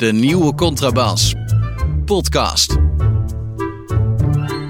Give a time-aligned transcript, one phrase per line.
[0.00, 1.34] De nieuwe contrabas.
[2.04, 2.76] Podcast.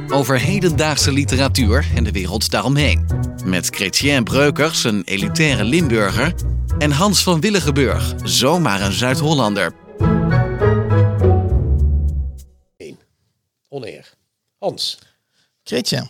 [0.08, 3.06] Over hedendaagse literatuur en de wereld daaromheen.
[3.44, 6.34] Met Chrétien Breukers, een elitaire Limburger.
[6.78, 9.72] En Hans van Willigenburg, zomaar een Zuid-Hollander.
[13.68, 14.12] Oneer.
[14.58, 14.98] Hans,
[15.62, 16.08] Kretje.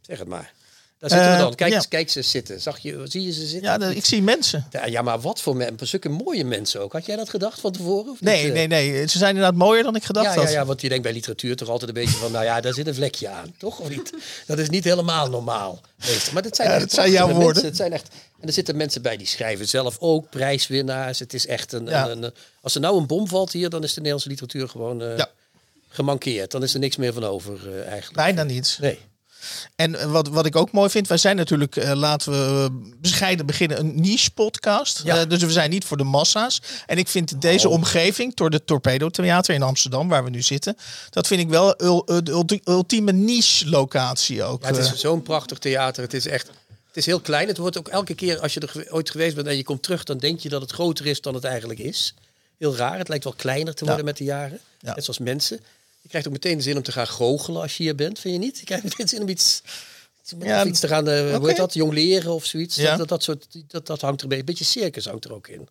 [0.00, 0.55] zeg het maar.
[0.98, 1.54] Daar zitten we Eh, dan.
[1.54, 1.82] Kijk, ja.
[1.88, 2.60] kijk ze zitten.
[2.60, 3.80] Zag je, zie je ze zitten?
[3.80, 4.66] Ja, ik zie mensen.
[4.70, 5.86] Ja, ja, maar wat voor mensen.
[5.86, 6.92] Zulke mooie mensen ook.
[6.92, 8.12] Had jij dat gedacht van tevoren?
[8.12, 8.52] Of Nee, niet?
[8.52, 9.06] nee, nee.
[9.08, 10.50] Ze zijn inderdaad mooier dan ik gedacht Ja, ja, had.
[10.52, 12.86] ja, want je denkt bij literatuur toch altijd een beetje van, nou ja, daar zit
[12.86, 13.78] een vlekje aan, toch?
[13.78, 14.12] Of niet?
[14.46, 15.80] Dat is niet helemaal normaal.
[16.32, 17.64] Maar dat zijn, Ja, dat zijn jouw woorden.
[17.64, 18.08] Het zijn echt,
[18.40, 21.18] en er zitten mensen bij die schrijven zelf ook, prijswinnaars.
[21.18, 23.88] Het is echt een, een, een- als er nou een bom valt hier, dan is
[23.90, 25.24] de Nederlandse literatuur gewoon eh,
[25.88, 26.50] gemankeerd.
[26.50, 28.12] Dan is er niks meer van over eh, eigenlijk.
[28.16, 28.78] Bijna niets.
[28.78, 28.98] Nee.
[29.76, 32.90] En eh, wat, wat ik ook mooi vind, wij zijn natuurlijk, eh, laten we eh,
[33.00, 35.00] bescheiden beginnen, een niche podcast.
[35.04, 35.24] Ja.
[35.24, 36.60] Dus we zijn niet voor de massa's.
[36.86, 37.74] En ik vind deze Oh.
[37.74, 40.76] omgeving, door de Torpedo Theater in Amsterdam, waar we nu zitten,
[41.10, 44.62] dat vind ik wel de ulti- ultieme niche locatie ook.
[44.62, 46.02] Ja, het is zo'n prachtig theater.
[46.02, 46.46] Het is echt.
[46.86, 47.48] Het is heel klein.
[47.48, 50.04] Het wordt ook elke keer als je er ooit geweest bent en je komt terug,
[50.04, 52.14] dan denk je dat het groter is dan het eigenlijk is.
[52.58, 52.98] Heel raar.
[52.98, 54.10] Het lijkt wel kleiner te worden Ja.
[54.10, 54.60] met de jaren.
[54.80, 54.94] Ja.
[54.94, 55.60] Net zoals mensen.
[56.06, 58.34] Je krijgt ook meteen de zin om te gaan goochelen als je hier bent, vind
[58.34, 58.58] je niet?
[58.58, 59.62] Je krijgt meteen zin om iets,
[60.38, 62.76] Ja, iets te gaan, eh, hoe heet dat, jong leren of zoiets.
[62.76, 62.88] Ja.
[62.88, 65.32] Dat, dat, dat, soort, dat, dat hangt er een beetje, een beetje circus hangt er
[65.32, 65.68] ook in.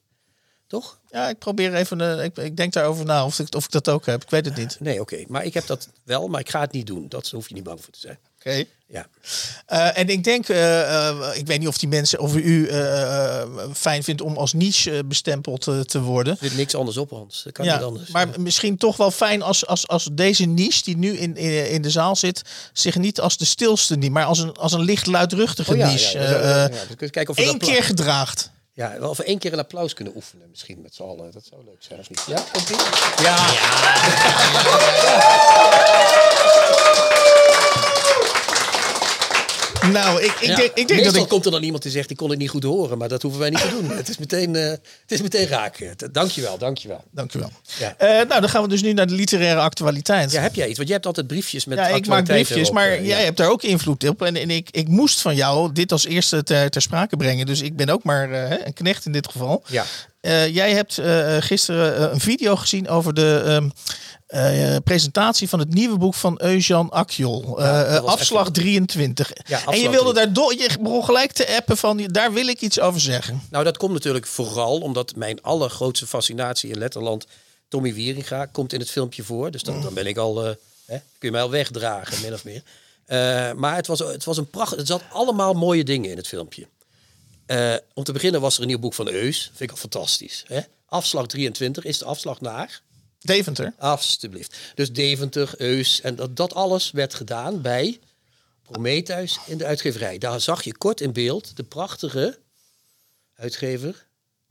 [0.67, 0.99] Toch?
[1.11, 3.89] Ja, ik probeer even, eh, ik, ik denk daarover na of ik, of ik dat
[3.89, 4.23] ook heb.
[4.23, 4.79] Ik weet het niet.
[4.79, 5.23] Nee, oké.
[5.27, 7.09] Maar ik heb dat wel, maar ik ga het niet doen.
[7.09, 8.19] Dat hoef je niet bang voor te zijn.
[8.39, 8.65] Oké.
[8.87, 9.07] Ja.
[9.65, 12.69] Eh, en ik denk, eh, eh, ik weet niet of die mensen, of u
[13.73, 16.33] fijn vindt om als niche bestempeld te worden.
[16.33, 17.43] Er zit niks anders op, Hans.
[17.43, 18.09] Dat kan Ja, niet anders.
[18.09, 21.81] maar misschien toch wel fijn als, als, als deze niche die nu in, in, in
[21.81, 22.41] de zaal zit,
[22.73, 25.91] zich niet als de stilste niet, maar als een, als een licht luidruchtige Oh ja,
[25.91, 28.53] niche ja, eh, eh, kijken of we één keer gedraagt.
[28.73, 31.31] Ja, wel of we één keer een applaus kunnen oefenen, misschien met z'n allen.
[31.31, 32.23] Dat zou leuk zijn, of niet?
[32.27, 32.75] Ja, komt ie?
[33.23, 33.35] Ja.
[39.91, 40.55] Nou, ik, ik Ja.
[40.55, 41.27] denk, ik denk dat ik...
[41.27, 42.97] komt er dan iemand die zegt, die kon het niet goed horen.
[42.97, 43.89] Maar dat hoeven wij niet te doen.
[43.97, 45.77] Het is meteen, eh, het is meteen raak.
[45.79, 47.03] Eh, Dankjewel, dankjewel.
[47.11, 47.51] Dank u wel.
[47.79, 47.95] Ja.
[47.97, 50.31] Eh, nou, dan gaan we dus nu naar de literaire actualiteit.
[50.31, 50.75] Ja, heb jij iets?
[50.75, 53.23] Want jij hebt altijd briefjes met Ja, ik maak briefjes, erop, maar jij ja.
[53.25, 54.21] hebt daar ook invloed op.
[54.21, 57.45] En, en ik, ik moest van jou dit als eerste ter, ter sprake brengen.
[57.45, 59.63] Dus ik ben ook maar een knecht in dit geval.
[59.67, 59.85] Ja.
[60.25, 63.69] Eh, jij hebt eh, gisteren eh, een video gezien over de ehm,
[64.27, 67.61] eh, presentatie van het nieuwe boek van Eusjan Akjol.
[67.61, 69.31] Ja, afslag echt- 23.
[69.47, 72.61] Ja, en je wilde daar door, je begon gelijk te appen van, daar wil ik
[72.61, 73.41] iets over zeggen.
[73.49, 77.25] Nou, dat komt natuurlijk vooral omdat mijn allergrootste fascinatie in Letterland,
[77.67, 79.51] Tommy Wieringa, komt in het filmpje voor.
[79.51, 80.55] Dus dan, dan ben ik al, hè,
[80.85, 82.61] kun je mij al wegdragen, min of meer.
[83.55, 84.75] Maar het was, het was een pracht.
[84.75, 86.67] Het zat allemaal mooie dingen in het filmpje.
[87.45, 89.43] Eh, om te beginnen was er een nieuw boek van Eus.
[89.43, 90.43] Vind ik al fantastisch.
[90.47, 90.59] Hè?
[90.85, 92.81] Afslag 23 is de afslag naar.
[93.19, 93.73] Deventer.
[93.77, 94.57] Alsjeblieft.
[94.75, 96.01] Dus Deventer, Eus.
[96.01, 97.99] En dat, dat alles werd gedaan bij
[98.63, 100.17] Prometheus in de uitgeverij.
[100.17, 102.37] Daar zag je kort in beeld de prachtige
[103.35, 104.05] uitgever.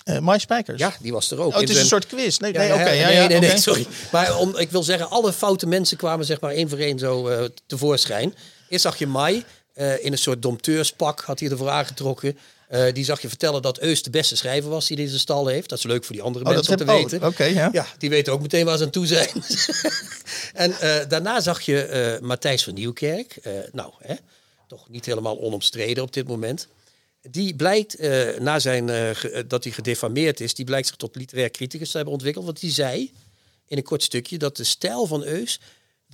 [0.05, 0.79] Eh Mai Spijkers.
[0.79, 1.53] Ja, die was er ook.
[1.53, 2.39] Oh, het is een soort quiz.
[2.39, 3.87] Nee, Ja, nee, ja, nee, ja, nee, nee, sorry.
[4.13, 7.29] Maar om, ik wil zeggen, alle foute mensen kwamen zeg maar één voor één zo
[7.29, 8.35] eh, tevoorschijn.
[8.69, 9.45] Eerst zag je Mai
[10.01, 12.39] in een soort dompteurspak, had hij ervoor aangetrokken.
[12.75, 15.69] Eh, die zag je vertellen dat Eus de beste schrijver was die deze stal heeft.
[15.69, 17.55] Dat is leuk voor die andere Oh, mensen om te oh, weten.
[17.55, 17.69] ja.
[17.73, 19.29] ja, die weten ook meteen waar ze aan toe zijn.
[20.65, 23.39] en eh, daarna zag je eh, Matthijs van Nieuwkerk.
[23.73, 24.15] Nou, hè,
[24.67, 26.69] toch niet helemaal onomstreden op dit moment.
[27.31, 27.99] Die blijkt,
[28.41, 28.87] na zijn,
[29.49, 32.45] dat hij gedefameerd is, die blijkt zich tot literair criticus te hebben ontwikkeld.
[32.45, 33.13] Want die zei
[33.67, 35.61] in een kort stukje dat de stijl van Eus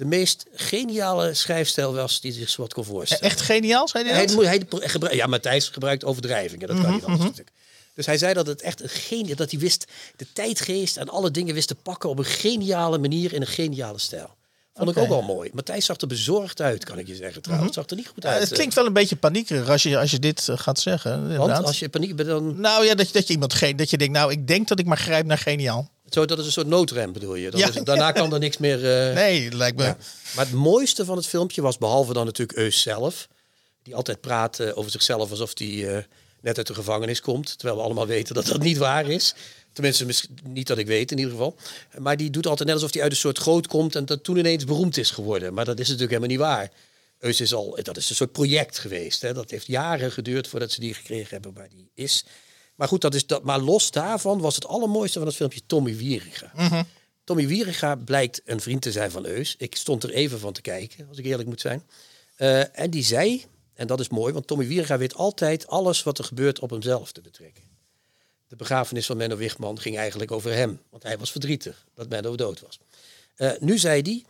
[0.01, 3.25] de meest geniale schrijfstijl was die zich zo wat kon voorstellen.
[3.25, 4.45] Echt geniaal, zei hij dat?
[4.45, 6.67] hij ja, Matthijs gebruikt overdrijvingen.
[6.67, 7.51] Dat Mhm, kan niet anders natuurlijk.
[7.95, 9.85] Dus hij zei dat het echt een genie, dat hij wist
[10.17, 13.99] de tijdgeest en alle dingen wist te pakken op een geniale manier in een geniale
[13.99, 14.31] stijl.
[14.75, 14.89] Vond.
[14.89, 14.99] Mhm.
[14.99, 15.51] ik ook wel mooi.
[15.53, 17.43] Matthijs zag er bezorgd uit, kan ik je zeggen.
[17.43, 18.41] Trouwens, het zag er niet goed Ja, uit.
[18.43, 21.13] het klinkt wel een beetje paniekerig als je, als je dit eh, gaat zeggen.
[21.13, 21.65] eh, want inderdaad.
[21.65, 23.99] als je paniek bent, dan Nou ja, dat, je- dat je iemand ge- dat je
[23.99, 25.91] denkt, nou, ik denk dat ik maar grijp naar geniaal.
[26.11, 27.51] Zo, dat is een soort noodrem, bedoel je.
[27.51, 27.69] Dan Ja.
[27.69, 29.09] is- daarna kan er niks meer.
[29.09, 29.85] eh, Nee, lijkt me.
[29.85, 29.97] Ja.
[30.37, 33.29] Maar het mooiste van het filmpje was, behalve dan natuurlijk Eus zelf,
[33.83, 36.03] die altijd praat eh, over zichzelf alsof hij eh,
[36.41, 39.35] net uit de gevangenis komt, terwijl we allemaal weten dat dat niet waar is.
[39.73, 40.07] Tenminste,
[40.45, 41.57] niet dat ik weet in ieder geval.
[41.99, 44.37] Maar die doet altijd net alsof hij uit een soort groot komt en dat toen
[44.37, 45.55] ineens beroemd is geworden.
[45.55, 46.71] Maar dat is natuurlijk helemaal niet waar.
[47.19, 49.23] Eus is al, dat is een soort project geweest.
[49.23, 49.33] Hè.
[49.33, 52.25] Dat heeft jaren geduurd voordat ze die gekregen hebben waar die is.
[52.81, 55.97] Maar goed, dat is dat, maar los daarvan was het allermooiste van het filmpje Tommy
[55.97, 56.53] Wieringa.
[57.25, 59.55] Tommy Wieringa blijkt een vriend te zijn van Eus.
[59.59, 61.83] Ik stond er even van te kijken, als ik eerlijk moet zijn.
[62.37, 63.45] Eh, en die zei,
[63.75, 67.13] en dat is mooi, want Tommy Wieringa weet altijd alles wat er gebeurt op hemzelf
[67.13, 67.63] te betrekken.
[68.49, 70.81] de begrafenis van Menno Wichman ging eigenlijk over hem.
[70.91, 72.79] Want hij was verdrietig dat Menno dood was.
[73.35, 74.25] Eh, nu zei hij,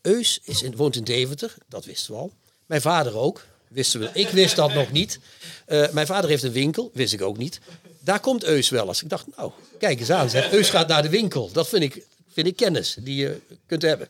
[0.00, 2.32] Eus is in, woont in Deventer, dat wisten we al.
[2.66, 4.10] Mijn vader ook, wisten we.
[4.12, 5.18] Ik wist dat nog niet.
[5.66, 7.60] Eh, mijn vader heeft een winkel, wist ik ook niet.
[8.00, 9.02] Daar komt Eus wel eens.
[9.02, 10.28] Ik dacht, nou, kijk eens aan.
[10.50, 11.50] Eus gaat naar de winkel.
[11.52, 14.08] Dat vind ik, vind ik kennis die je kunt hebben.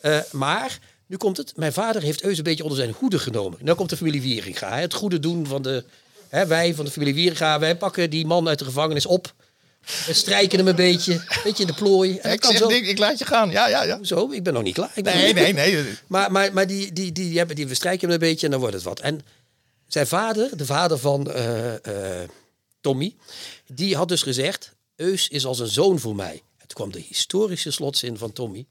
[0.00, 1.52] Eh, maar nu komt het.
[1.56, 3.58] Mijn vader heeft Eus een beetje onder zijn hoede genomen.
[3.62, 4.78] Nu komt de familie Wieringa.
[4.78, 5.84] Het goede doen van de...
[6.28, 9.34] Hè, wij van de familie Wieringa, wij pakken die man uit de gevangenis op.
[10.06, 11.24] We strijken hem een beetje.
[11.44, 12.18] Beetje in de plooi.
[12.18, 12.68] En Ik, kan zo.
[12.68, 13.50] niks, ik laat je gaan.
[13.50, 13.98] Ja, ja, ja.
[14.02, 14.90] Zo, ik ben nog niet klaar.
[14.94, 15.84] Ik Nee, nee, nee.
[16.06, 18.60] Maar, maar, maar die, die, die, die, hebben, die bestrijken hem een beetje en dan
[18.60, 19.00] wordt het wat.
[19.00, 19.20] En
[19.86, 22.28] zijn vader, de vader van eh, eh,
[22.80, 23.14] Tommy,
[23.66, 24.74] die had dus gezegd...
[24.96, 26.42] Eus is als een zoon voor mij.
[26.58, 28.66] Toen kwam de historische slotzin van Tommy.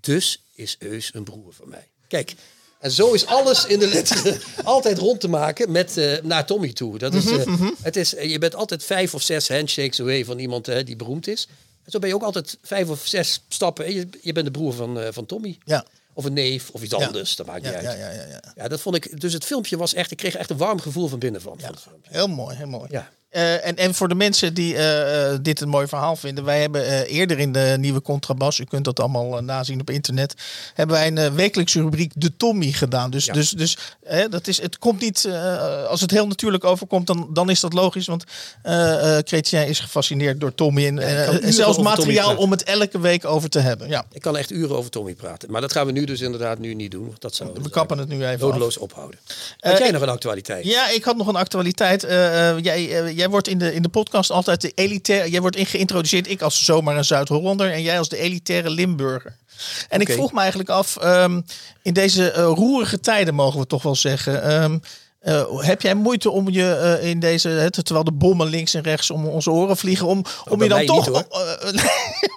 [0.00, 1.88] Dus is Eus een broer van mij.
[2.08, 2.34] Kijk,
[2.80, 6.72] en zo is alles in de letteren altijd rond te maken met, eh, naar Tommy
[6.72, 6.98] toe.
[6.98, 10.38] Dat is, Mhm, eh, het is, je bent altijd vijf of zes handshakes away van
[10.38, 11.48] iemand eh, die beroemd is.
[11.84, 13.84] En zo ben je ook altijd vijf of zes stappen.
[13.84, 15.58] en Je, je bent de broer van, eh, van Tommy.
[15.64, 15.84] Ja.
[16.12, 17.06] Of een neef, of iets Ja.
[17.06, 17.36] anders.
[17.36, 17.84] Dat maakt niet Ja, uit.
[17.86, 18.68] ja, Ja, ja, ja, ja.
[18.68, 19.20] dat vond ik.
[19.20, 20.10] Dus het filmpje was echt.
[20.10, 21.58] Ik kreeg echt een warm gevoel van binnen van.
[21.58, 21.92] filmpje.
[22.02, 22.86] Heel mooi, heel mooi.
[22.90, 23.10] Ja.
[23.30, 26.60] Eh, en, en voor de mensen die eh, eh, dit een mooi verhaal vinden, wij
[26.60, 30.34] hebben eerder in de nieuwe Contrabas, u kunt dat allemaal nazien op internet,
[30.74, 33.10] hebben wij een wekelijkse rubriek De Tommy gedaan.
[33.10, 33.32] Dus, Ja.
[33.32, 33.76] dus, dus
[34.30, 35.28] dat is, het komt niet,
[35.88, 38.24] als het heel natuurlijk overkomt, dan, dan is dat logisch, want
[39.24, 40.98] Chrétien is gefascineerd door Tommy en,
[41.42, 43.88] en zelfs materiaal om het elke week over te hebben.
[43.88, 45.50] Ja, Ik kan echt uren over Tommy praten.
[45.50, 47.06] Maar dat gaan we nu dus inderdaad nu niet doen.
[47.06, 49.18] Want dat zou we kappen het nu even nodeloos ophouden.
[49.58, 50.64] Had jij nog een actualiteit?
[50.64, 52.02] Ja, ik had nog een actualiteit.
[52.62, 55.30] Jij, jij wordt in de, in de podcast altijd de elitaire.
[55.30, 56.30] Jij wordt in geïntroduceerd.
[56.30, 59.36] Ik als zomaar een Zuid-Hollander en jij als de elitaire Limburger.
[59.88, 61.40] En ik vroeg me eigenlijk af, ehm,
[61.82, 64.42] in deze eh, roerige tijden mogen we toch wel zeggen.
[64.42, 64.78] ehm,
[65.20, 69.10] eh, heb jij moeite om je eh, in deze, terwijl de bommen links en rechts
[69.10, 71.84] om onze oren vliegen, om, om je dan toch niet, eh,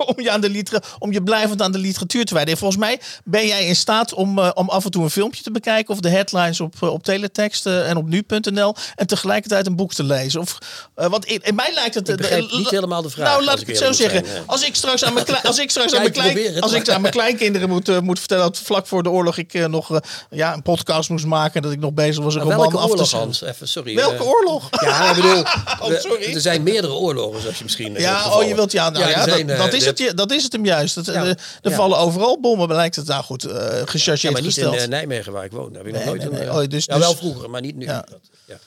[0.16, 2.54] om je aan de liter, om je blijvend aan de literatuur te wijden?
[2.54, 5.52] En volgens mij ben jij in staat om, om af en toe een filmpje te
[5.52, 9.94] bekijken of de headlines op, op teletext eh, en op nu.nl en tegelijkertijd een boek
[9.94, 10.40] te lezen.
[10.40, 10.58] Of,
[10.94, 12.10] want in, in mij lijkt het.
[12.10, 14.26] Ik niet helemaal de vraag, Nou, laat ik het zo zeggen.
[14.26, 14.44] zijn.
[14.46, 16.74] Als ik straks aan mijn, als ik straks aan mijn, ik probeer klein, het, als
[16.74, 20.00] ik maar- aan mijn kleinkinderen moet, moet vertellen dat vlak voor de oorlog ik nog
[20.30, 23.16] ja, een podcast moest maken, dat ik nog bezig was een roman welke af te.
[23.16, 23.42] Hans?
[23.42, 23.96] Even, sorry.
[23.96, 24.70] Welke eh, oorlog?
[24.82, 25.40] Ja, ik bedoel,
[25.92, 26.34] Oh, sorry.
[26.36, 27.96] er zijn meerdere oorlogen, zoals je misschien.
[27.96, 30.12] eh, Ja, oh, je wilt ja, nou ja, er zijn, dat, eh, dat, is het,
[30.18, 30.96] dat is het hem juist.
[30.96, 31.26] Dat, Ja.
[31.26, 31.72] er Ja.
[31.72, 33.08] vallen overal bommen, lijkt het.
[33.08, 33.50] Nou goed, Ja,
[33.86, 35.74] gechargeerd maar niet in eh, Nijmegen waar ik woon.
[35.74, 36.62] Daar heb ik nog Nee, nooit nee, nee.
[36.64, 37.86] Oh, dus- ja, wel dus- vroeger, maar niet nu.
[37.86, 38.06] Ja.
[38.10, 38.56] Dat, ja.
[38.56, 38.60] Maar,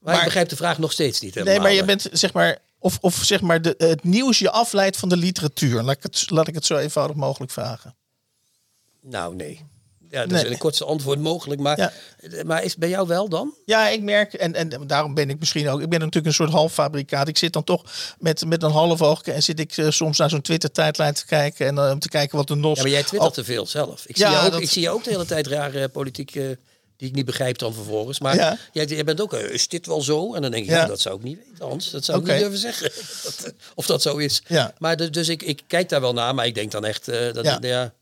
[0.00, 1.54] Maar- ik begrijp de vraag nog steeds niet helemaal.
[1.54, 2.58] Nee, maar je bent zeg maar.
[2.82, 5.82] Of, of zeg maar de, het nieuws je afleidt van de literatuur.
[5.82, 7.94] Laat ik het, laat ik het zo eenvoudig mogelijk vragen.
[9.02, 9.66] Nou, nee.
[10.10, 10.44] Ja, dat Nee.
[10.44, 11.60] is een kortste antwoord mogelijk.
[11.60, 11.92] Maar, Ja.
[12.44, 13.54] maar is bij jou wel dan?
[13.64, 15.80] Ja, ik merk, en, en daarom ben ik misschien ook.
[15.80, 17.28] Ik ben natuurlijk een soort halffabrikaat.
[17.28, 17.82] Ik zit dan toch
[18.18, 19.22] met, met een half oog.
[19.22, 21.66] En zit ik eh, soms naar zo'n Twitter-tijdlijn te kijken.
[21.66, 22.76] En eh, om te kijken wat de NOS.
[22.76, 24.04] Ja, maar jij twittert Oh, te veel zelf.
[24.06, 26.34] Ik, Ja, zie, je ook, dat- ik zie je ook de hele tijd rare politiek
[26.34, 26.42] eh,
[26.96, 28.20] die ik niet begrijp dan vervolgens.
[28.20, 28.58] Maar Ja.
[28.72, 30.34] jij, jij bent ook, is dit wel zo?
[30.34, 30.86] En dan denk ik, Ja.
[30.86, 31.90] dat zou ik niet weten, Hans.
[31.90, 32.90] Dat zou ik niet durven zeggen.
[33.74, 34.42] Of dat zo is.
[34.46, 34.74] Ja.
[34.78, 37.44] Maar de- dus ik, ik kijk daar wel naar, maar ik denk dan echt dat
[37.44, 37.58] Ja.
[37.60, 37.92] ja.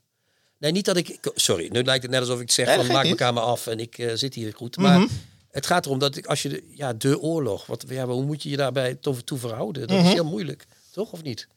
[0.59, 1.19] Nee, niet dat ik.
[1.35, 3.15] Sorry, nu lijkt het net alsof ik zeg van maak niet.
[3.15, 4.77] kamer af en ik eh, zit hier goed.
[4.77, 5.09] Maar Mhm.
[5.51, 8.43] het gaat erom dat ik als je de, ja de oorlog, wat ja, hoe moet
[8.43, 9.87] je je daarbij toe, toe verhouden?
[9.89, 10.07] Dat Mhm.
[10.07, 11.49] is heel moeilijk, toch of niet?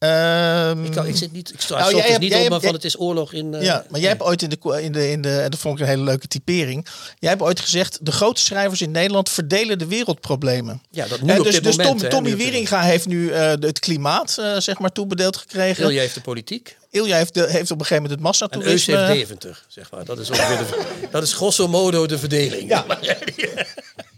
[0.00, 2.50] Ehm, Ik, kan, ik zit niet, ik sta Nou, jij hebt- niet jij op, hebt-
[2.50, 3.54] maar van het is oorlog in.
[3.54, 5.74] eh, ja, maar jij hebt ooit in de, in de, in de, en dat vond
[5.74, 6.86] ik een hele leuke typering.
[7.18, 10.82] Jij hebt ooit gezegd: de grote schrijvers in Nederland verdelen de wereldproblemen.
[10.90, 11.94] Ja, dat nu Hè, op dus dit dus moment.
[11.94, 15.84] Tom- hè, Tommy Wieringa heeft nu eh, het klimaat eh, zeg maar toebedeeld gekregen.
[15.84, 18.40] Ilja heeft de politiek Ilja heeft, de, heeft op een gegeven moment het en Eus
[18.86, 18.96] massatoerisme.
[18.96, 20.04] heeft Deventer, zeg maar.
[20.04, 22.68] Dat is, ongeveer de, dat is grosso modo de verdeling.
[22.68, 22.84] Ja.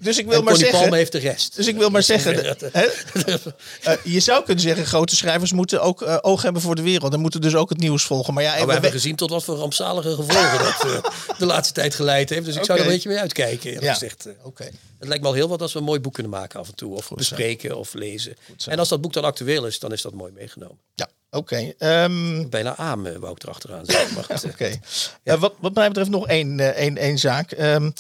[0.03, 0.81] Dus ik wil en maar Connie zeggen.
[0.81, 1.57] Palme heeft de rest.
[1.57, 2.45] Dus ik wil maar zeggen,
[2.75, 7.13] eh, je zou kunnen zeggen, grote schrijvers moeten ook eh, oog hebben voor de wereld.
[7.13, 8.35] En moeten dus ook het nieuws volgen.
[8.35, 11.47] Maar ja, even we hebben we- gezien tot wat voor rampzalige gevolgen dat eh, de
[11.47, 12.45] laatste tijd geleid heeft.
[12.45, 13.93] Dus ik zou er een beetje mee uitkijken, Ja.
[13.93, 14.29] gezegd.
[14.43, 14.65] Oké.
[14.99, 16.75] Het lijkt me al heel wat als we een mooi boek kunnen maken af en
[16.75, 16.95] toe.
[16.97, 18.35] Of bespreken of lezen.
[18.67, 20.79] En als dat boek dan actueel is, dan is dat mooi meegenomen.
[20.95, 21.73] Ja, oké.
[21.79, 24.51] Ehm, Bijna aam eh, wou ik erachteraan zeggen.
[24.53, 24.81] Oké.
[25.23, 27.53] Eh, wat, wat mij betreft nog één, één, één zaak.
[27.53, 27.91] Ehm,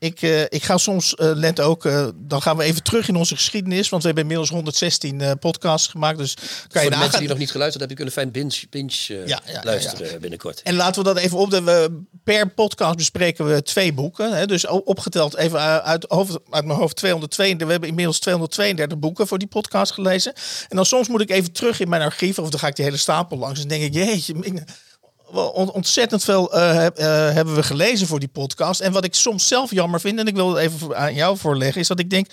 [0.00, 3.16] ik, eh, ik ga soms, eh Lent ook, eh, dan gaan we even terug in
[3.16, 3.88] onze geschiedenis.
[3.88, 6.18] Want we hebben inmiddels 116 eh, podcasts gemaakt.
[6.18, 9.26] Dus kan je Voor de mensen die nog niet geluisterd hebben, kunnen fijn binge, binge
[9.26, 10.62] Ja, luisteren binnenkort.
[10.62, 11.50] En laten we dat even op.
[11.50, 14.32] We, per podcast bespreken we twee boeken.
[14.32, 14.46] Hè?
[14.46, 17.66] Dus opgeteld even uh, uit, hoofd, uit mijn hoofd 232.
[17.66, 20.32] We hebben inmiddels 232 boeken voor die podcast gelezen.
[20.68, 22.38] En dan soms moet ik even terug in mijn archief.
[22.38, 23.62] Of dan ga ik die hele stapel langs.
[23.62, 24.34] En denk ik, jeetje,
[25.72, 28.80] ontzettend veel eh, eh, hebben we gelezen voor die podcast.
[28.80, 31.80] En wat ik soms zelf jammer vind, en ik wil het even aan jou voorleggen,
[31.80, 32.26] is dat ik denk.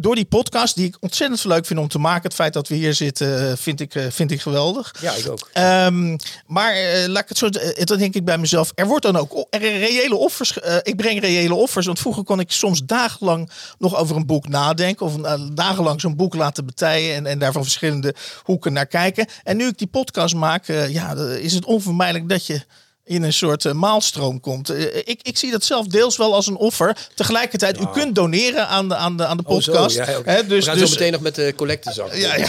[0.00, 2.22] Door die podcast, die ik ontzettend leuk vind om te maken.
[2.22, 4.94] Het feit dat we hier zitten, vind ik, vind ik geweldig.
[5.00, 5.50] Ja, ik ook.
[5.54, 6.16] Um,
[6.46, 9.16] maar uh, laat ik het zo, uh, dan denk ik bij mezelf, er wordt dan
[9.16, 10.56] ook er reële offers.
[10.56, 11.86] Uh, ik breng reële offers.
[11.86, 15.06] Want vroeger kon ik soms dagenlang nog over een boek nadenken.
[15.06, 15.16] Of
[15.52, 17.14] dagenlang zo'n boek laten betijen.
[17.14, 19.26] En, en daar van verschillende hoeken naar kijken.
[19.42, 22.62] En nu ik die podcast maak, ja, is het onvermijdelijk dat je
[23.10, 24.70] in een soort uh, maalstroom komt.
[24.70, 26.96] Uh, ik, ik zie dat zelf deels wel als een offer.
[27.14, 29.98] Tegelijkertijd, u kunt doneren aan de, aan de, aan de podcast.
[29.98, 30.34] Oh, zo, ja, okay.
[30.34, 32.14] He, dus, We gaan dus, zo meteen nog met de collectezak.
[32.14, 32.48] Ja, ja.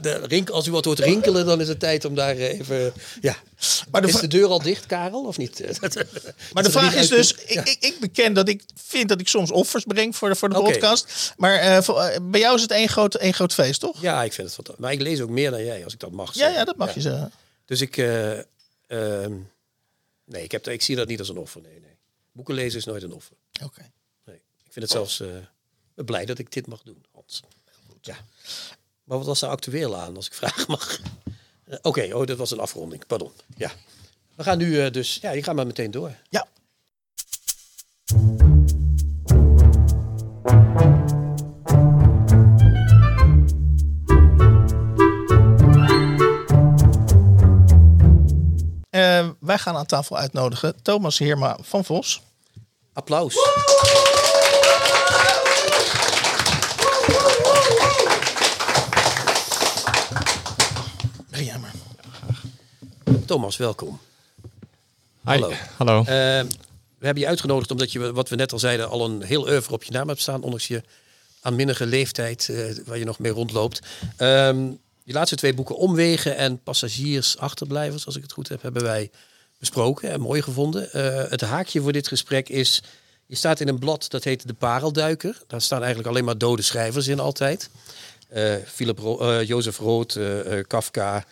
[0.00, 2.92] De, als u wat hoort rinkelen, dan is het tijd om daar even...
[3.20, 3.36] Ja.
[3.90, 5.60] Maar de is de deur al dicht, Karel, of niet?
[6.52, 7.64] maar de vraag is dus, ja.
[7.64, 10.58] ik, ik, beken dat ik vind dat ik soms offers breng voor de, voor de
[10.58, 10.72] okay.
[10.72, 11.32] podcast.
[11.36, 14.00] Maar uh, voor, uh, bij jou is het één groot, één groot feest, toch?
[14.00, 14.84] Ja, ik vind het fantastisch.
[14.84, 16.58] Maar ik lees ook meer dan jij, als ik dat mag ja, zeggen.
[16.58, 16.94] Ja, dat mag ja.
[16.94, 17.32] je zeggen.
[17.66, 17.96] Dus ik...
[17.96, 18.30] Uh,
[20.24, 21.60] nee, ik, heb, ik zie dat niet als een offer.
[21.60, 21.96] Nee, nee.
[22.32, 23.36] Boeken lezen is nooit een offer.
[23.52, 23.64] Oké.
[23.64, 23.92] Okay.
[24.24, 25.22] Nee, ik vind het zelfs
[25.94, 27.42] blij dat ik dit mag doen, Hans.
[28.00, 28.16] Ja.
[29.04, 31.00] Maar wat was er actueel aan, als ik vragen mag?
[31.00, 33.06] Uh, Oké, okay, oh, dat was een afronding.
[33.06, 33.32] Pardon.
[33.56, 33.72] Ja.
[34.34, 36.16] We gaan nu uh, dus, ja, je gaat maar meteen door.
[36.28, 36.48] Ja.
[49.52, 52.22] Wij gaan aan tafel uitnodigen Thomas Heerma van Vos.
[52.92, 53.34] Applaus.
[63.26, 64.00] Thomas, welkom.
[65.24, 65.30] Hi.
[65.30, 65.52] Hallo.
[65.76, 65.98] Hallo.
[65.98, 69.48] Uh, we hebben je uitgenodigd omdat je, wat we net al zeiden, al een heel
[69.48, 70.82] oeuvre op je naam hebt staan, ondanks je
[71.40, 73.80] aanminnige leeftijd uh, waar je nog mee rondloopt.
[74.18, 78.82] Um, je laatste twee boeken, Omwegen en Passagiers Achterblijvers, als ik het goed heb, hebben
[78.82, 79.10] wij
[79.62, 80.88] besproken en mooi gevonden.
[80.92, 82.82] Uh, het haakje voor dit gesprek is,
[83.26, 85.42] je staat in een blad dat heet De Parelduiker.
[85.46, 87.70] Daar staan eigenlijk alleen maar dode schrijvers in altijd.
[88.66, 90.18] Philip Ro Jozef Rood,
[90.66, 91.24] Kafka,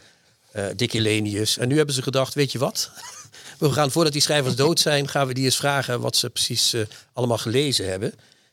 [0.56, 1.58] uh, Dick Elenius.
[1.58, 2.90] En nu hebben ze gedacht, weet je wat?
[3.58, 6.74] we gaan voordat die schrijvers dood zijn, gaan we die eens vragen wat ze precies
[6.74, 6.82] uh,
[7.12, 8.12] allemaal gelezen hebben.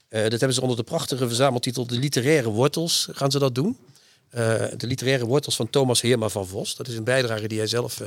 [0.10, 3.08] Uh, dat hebben ze onder de prachtige verzameltitel De Literaire Wortels.
[3.12, 3.78] Gaan ze dat doen?
[4.78, 6.76] de Literaire Wortels van Thomas Heerma van Vos.
[6.76, 8.02] Dat is een bijdrage die jij zelf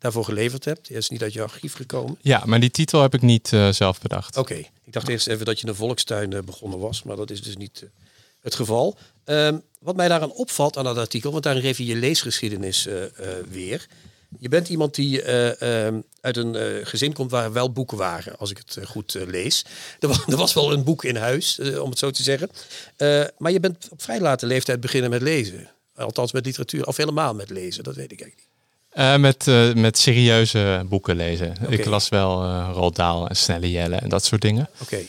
[0.00, 0.86] daarvoor geleverd hebt.
[0.86, 2.18] Die is niet uit je archief gekomen.
[2.20, 4.36] Ja, maar die titel heb ik niet zelf bedacht.
[4.36, 7.56] Oké, ik dacht eerst even dat je een volkstuin begonnen was, maar dat is dus
[7.56, 7.86] niet
[8.40, 8.98] het geval.
[9.24, 12.88] Um, wat mij daaraan opvalt aan dat artikel, want daarin geef je je leesgeschiedenis
[13.50, 13.86] weer.
[14.38, 15.32] Je bent iemand die
[15.64, 19.64] um, uit een gezin komt waar wel boeken waren, als ik het goed lees.
[19.98, 22.50] Er was, er was, wel een boek in huis, om het zo te zeggen.
[23.38, 25.70] maar je bent op vrij late leeftijd beginnen met lezen.
[25.94, 28.49] Althans met literatuur, of helemaal met lezen, dat weet ik eigenlijk niet.
[29.18, 31.54] Met, uh, met serieuze boeken lezen.
[31.62, 31.74] Okay.
[31.74, 34.68] Ik las wel uh, Roald Dahl en Snelle Jelle en dat soort dingen.
[34.72, 34.82] Oké.
[34.82, 35.06] Okay.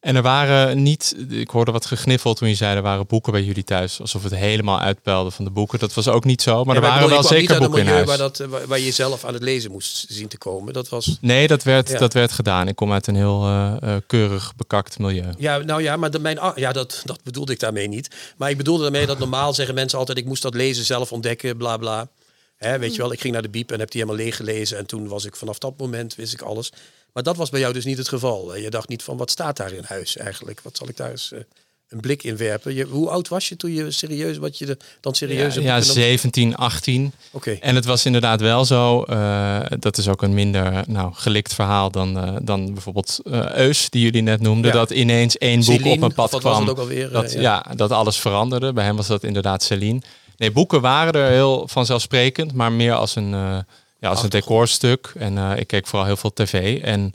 [0.00, 3.42] En er waren niet, ik hoorde wat gegniffeld toen je zei er waren boeken bij
[3.42, 4.00] jullie thuis.
[4.00, 5.78] Alsof het helemaal uitpeilde van de boeken.
[5.78, 8.06] Dat was ook niet zo, maar er waren wel zeker boeken in huis.
[8.06, 10.72] Waar, dat, waar je zelf aan het lezen moest zien te komen.
[10.72, 11.18] Dat was...
[11.20, 11.98] Nee, dat werd, ja.
[11.98, 12.68] dat werd gedaan.
[12.68, 13.74] Ik kom uit een heel uh,
[14.06, 15.32] keurig bekakt milieu.
[15.38, 18.10] Ja, nou ja, maar de, mijn, ja, dat, dat bedoelde ik daarmee niet.
[18.36, 20.18] Maar ik bedoelde daarmee dat normaal zeggen mensen altijd...
[20.18, 22.08] ik moest dat lezen zelf ontdekken, bla bla.
[22.62, 24.78] Hè, weet je wel, ik ging naar de biep en heb die helemaal leeg gelezen.
[24.78, 26.72] En toen was ik vanaf dat moment, wist ik alles.
[27.12, 28.56] Maar dat was bij jou dus niet het geval.
[28.56, 30.60] Je dacht niet van wat staat daar in huis eigenlijk?
[30.62, 31.40] Wat zal ik daar eens uh,
[31.88, 32.74] een blik in werpen?
[32.74, 35.54] Je, hoe oud was je toen je serieus, wat je de, dan serieus...
[35.54, 37.12] Ja, ja 17, 18.
[37.30, 37.50] Oké.
[37.50, 41.90] En het was inderdaad wel zo, uh, dat is ook een minder nou, gelikt verhaal
[41.90, 43.20] dan, uh, dan bijvoorbeeld
[43.54, 44.70] Eus, die jullie net noemden.
[44.70, 44.76] Ja.
[44.76, 46.68] Dat ineens één boek op een pad kwam.
[46.68, 47.40] Alweer, dat, ja.
[47.40, 47.74] ja.
[47.74, 48.72] dat alles veranderde.
[48.72, 50.00] Bij hem was dat inderdaad Celine.
[50.36, 53.64] Nee, boeken waren er heel vanzelfsprekend, maar meer als een
[54.02, 55.12] ja, als een decorstuk.
[55.16, 57.12] En uh, ik keek vooral heel veel tv en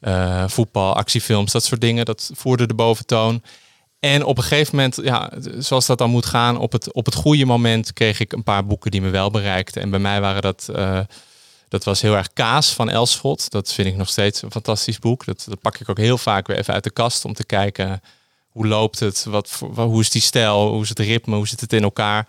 [0.00, 2.04] uh, voetbal, actiefilms, dat soort dingen.
[2.04, 3.42] Dat voerde de boventoon.
[3.98, 7.14] En op een gegeven moment, ja, zoals dat dan moet gaan, op het, op het
[7.14, 9.82] goede moment kreeg ik een paar boeken die me wel bereikten.
[9.82, 10.68] En bij mij waren dat,
[11.68, 13.50] dat was heel erg Kaas van Elschot.
[13.50, 15.24] Dat vind ik nog steeds een fantastisch boek.
[15.24, 18.02] Dat, dat pak ik ook heel vaak weer even uit de kast om te kijken
[18.48, 21.72] hoe loopt het, wat, hoe is die stijl, hoe is het ritme, hoe zit het
[21.72, 22.26] in elkaar.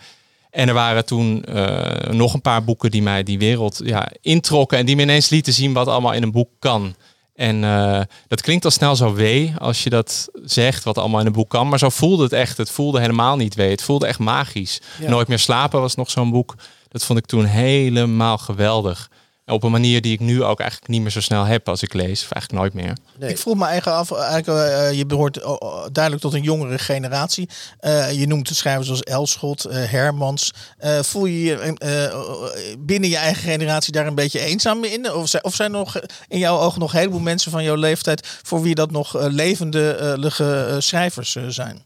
[0.51, 4.77] En er waren toen uh, nog een paar boeken die mij die wereld ja, introkken
[4.77, 6.95] en die me ineens lieten zien wat allemaal in een boek kan.
[7.35, 11.25] En uh, dat klinkt al snel zo wee als je dat zegt, wat allemaal in
[11.25, 11.67] een boek kan.
[11.67, 12.57] Maar zo voelde het echt.
[12.57, 13.69] Het voelde helemaal niet wee.
[13.69, 14.81] Het voelde echt magisch.
[14.99, 15.09] Ja.
[15.09, 16.55] Nooit meer slapen was nog zo'n boek.
[16.87, 19.10] Dat vond ik toen helemaal geweldig.
[19.45, 21.93] Op een manier die ik nu ook eigenlijk niet meer zo snel heb als ik
[21.93, 22.23] lees.
[22.23, 22.97] Of eigenlijk nooit meer.
[23.19, 23.29] Nee.
[23.29, 25.55] Ik vroeg me eigen af, eigenlijk, uh, je behoort uh,
[25.91, 27.49] duidelijk tot een jongere generatie.
[27.81, 30.53] Uh, je noemt de schrijvers zoals Elschot, Hermans.
[31.01, 35.13] voel je je binnen je eigen generatie daar een beetje eenzaam in?
[35.13, 37.75] Of zijn, of zijn er nog in jouw ogen nog een heleboel mensen van jouw
[37.75, 38.39] leeftijd...
[38.43, 41.85] voor wie dat nog levendige schrijvers zijn?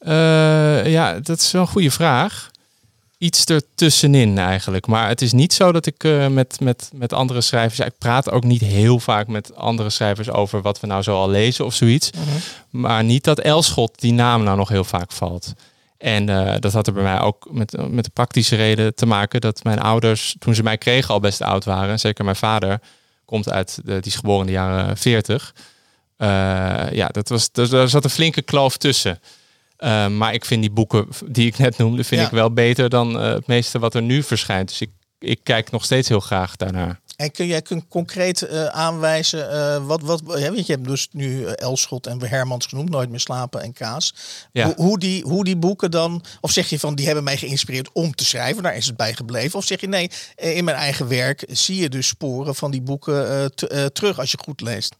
[0.00, 2.50] Uh, ja, dat is wel een goede vraag.
[3.18, 4.86] Iets ertussenin eigenlijk.
[4.86, 7.86] Maar het is niet zo dat ik uh, met, met, met andere schrijvers.
[7.86, 11.30] ik praat ook niet heel vaak met andere schrijvers over wat we nou zo al
[11.30, 12.10] lezen of zoiets.
[12.10, 12.80] Mm -hmm.
[12.80, 15.54] Maar niet dat Elschot die naam nou nog heel vaak valt.
[15.98, 19.40] En uh, dat had er bij mij ook met, met de praktische reden te maken
[19.40, 21.98] dat mijn ouders, toen ze mij kregen, al best oud waren.
[21.98, 22.80] Zeker mijn vader
[23.24, 25.54] komt uit, de, die is geboren in de jaren 40.
[26.18, 26.28] Uh,
[26.92, 29.20] ja, dat was, dus, daar zat een flinke kloof tussen.
[29.78, 32.26] Uh, maar ik vind die boeken die ik net noemde, vind Ja.
[32.26, 34.68] ik wel beter dan uh, het meeste wat er nu verschijnt.
[34.68, 37.00] Dus ik, ik kijk nog steeds heel graag daarnaar.
[37.16, 41.08] En kun jij kun concreet uh, aanwijzen uh, wat, wat ja, want je hebt dus
[41.12, 44.14] nu uh, Elschot en Hermans genoemd, Nooit meer slapen en Kaas.
[44.52, 44.64] Ja.
[44.64, 47.92] Hoe, hoe, die, hoe die boeken dan, of zeg je van die hebben mij geïnspireerd
[47.92, 49.58] om te schrijven, daar is het bij gebleven.
[49.58, 52.82] Of zeg je nee, eh, in mijn eigen werk zie je dus sporen van die
[52.82, 53.52] boeken
[53.92, 54.96] terug als je goed leest.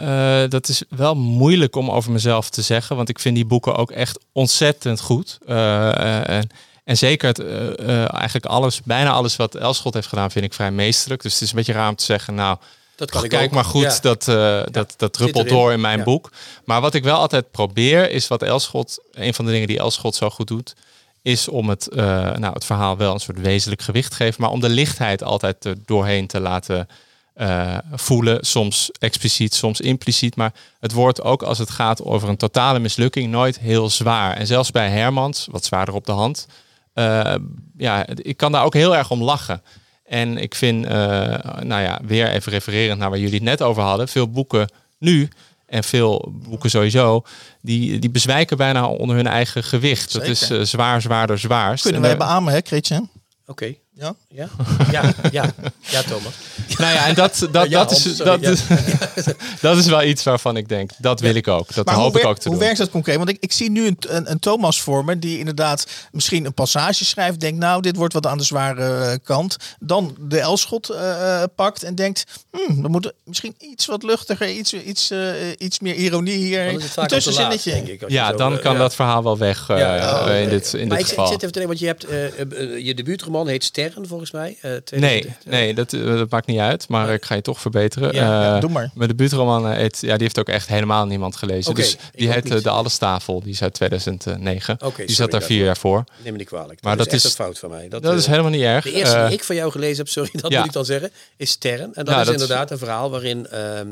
[0.00, 3.76] Uh, dat is wel moeilijk om over mezelf te zeggen, want ik vind die boeken
[3.76, 5.38] ook echt ontzettend goed.
[5.48, 6.50] Uh, en,
[6.84, 10.70] en zeker het, uh, eigenlijk alles, bijna alles wat Elschot heeft gedaan, vind ik vrij
[10.70, 11.22] meesterlijk.
[11.22, 12.56] Dus het is een beetje raar om te zeggen, nou,
[12.96, 13.50] dat kan ik kijk ook.
[13.50, 13.98] maar goed, Ja.
[14.00, 16.04] dat, uh, dat, dat druppelt door in mijn Ja.
[16.04, 16.30] boek.
[16.64, 20.14] Maar wat ik wel altijd probeer, is wat Elschot, een van de dingen die Elschot
[20.14, 20.74] zo goed doet,
[21.22, 24.60] is om het, nou, het verhaal wel een soort wezenlijk gewicht te geven, maar om
[24.60, 26.88] de lichtheid altijd er doorheen te laten
[27.40, 28.46] uh, voelen.
[28.46, 30.36] Soms expliciet, soms impliciet.
[30.36, 34.36] Maar het wordt ook als het gaat over een totale mislukking nooit heel zwaar.
[34.36, 36.46] En zelfs bij Hermans, wat zwaarder op de hand.
[36.94, 37.34] Uh,
[37.76, 39.62] ja, ik kan daar ook heel erg om lachen.
[40.04, 40.90] En ik vind, uh,
[41.60, 44.08] nou ja, weer even refererend naar waar jullie het net over hadden.
[44.08, 45.28] Veel boeken nu
[45.66, 47.22] en veel boeken sowieso,
[47.60, 50.12] die, die bezwijken bijna onder hun eigen gewicht.
[50.12, 51.82] Dat is uh, zwaar, zwaarder, zwaarst.
[51.82, 53.10] Kunnen En, wij eh, beamen, hè, Christian?
[53.46, 53.74] Oké.
[53.98, 54.14] Ja?
[54.28, 54.48] Ja?
[54.90, 56.32] Ja, ja, ja, Thomas.
[56.78, 58.64] Nou ja, en dat, dat, Ja, dat, is, Hans, sorry, dat,
[59.60, 61.74] dat is wel iets waarvan ik denk, dat wil ik ook.
[61.74, 62.64] Dat Maar hoop hoe, ik werkt- ook te hoe doen.
[62.66, 63.16] werkt dat concreet?
[63.16, 66.54] Want ik, ik zie nu een, een, een Thomas voor me die inderdaad misschien een
[66.54, 67.40] passage schrijft.
[67.40, 69.56] Denkt, nou, dit wordt wat aan de zware eh, kant.
[69.80, 74.50] Dan de Elschot eh, eh, pakt en denkt, hmm, we moeten misschien iets wat luchtiger,
[74.50, 75.18] iets, iets, eh,
[75.58, 76.64] iets meer ironie hier.
[76.66, 77.70] Is een laat, tussenzinnetje.
[77.70, 78.02] denk ik.
[78.02, 78.78] als je Ja, zo, dan kan ja.
[78.78, 81.26] dat verhaal wel weg Ja, in dit, in maar dit ik, ik geval.
[81.26, 82.06] zit even te denken, want je hebt
[82.84, 84.56] je debuutroman heet Volgens mij.
[84.60, 85.44] eh, Nee, 2000.
[85.44, 88.14] nee dat, eh, dat maakt niet uit, maar ik ga je toch verbeteren.
[88.14, 88.90] Ja, ja, Eh, doe maar.
[88.94, 91.70] Mijn debuutroman eh, heet, ja, die heeft ook echt helemaal niemand gelezen.
[91.70, 92.62] Oké, dus die heet eh, niet.
[92.62, 94.74] De Allestafel, die is uit 2009.
[94.74, 96.04] Oké, die sorry zat daar vier jaar voor.
[96.22, 96.82] Neem me niet kwalijk.
[96.82, 97.88] Maar dat, dat is echt is- een fout van mij.
[97.88, 98.84] Dat, Dat eh, is helemaal niet erg.
[98.84, 100.58] De eerste Eh, die ik van jou gelezen heb, sorry, dat ja.
[100.58, 101.94] moet ik dan zeggen, is Sterren.
[101.94, 103.88] En dat Ja, is dat is- inderdaad een verhaal waarin ehm,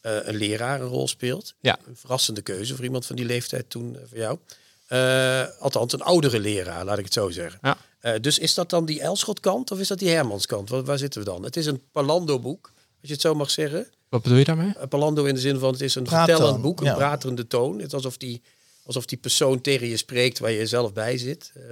[0.00, 1.54] eh, een leraar een rol speelt.
[1.60, 1.78] Ja.
[1.88, 4.38] Een verrassende keuze voor iemand van die leeftijd toen eh, voor jou.
[4.86, 7.58] Eh, althans, een oudere leraar, laat ik het zo zeggen.
[7.62, 7.76] Ja.
[8.02, 10.68] Eh, dus is dat dan die Elschot-kant of is dat die Hermans-kant?
[10.68, 11.42] Waar, waar zitten we dan?
[11.44, 13.88] Het is een Palando-boek, als je het zo mag zeggen.
[14.08, 14.72] Wat bedoel je daarmee?
[14.78, 16.94] Een Palando in de zin van het is een vertellend boek, een ja.
[16.94, 17.76] praterende toon.
[17.78, 18.42] Het is alsof die,
[18.86, 21.52] alsof die persoon tegen je spreekt waar je zelf bij zit.
[21.54, 21.62] Eh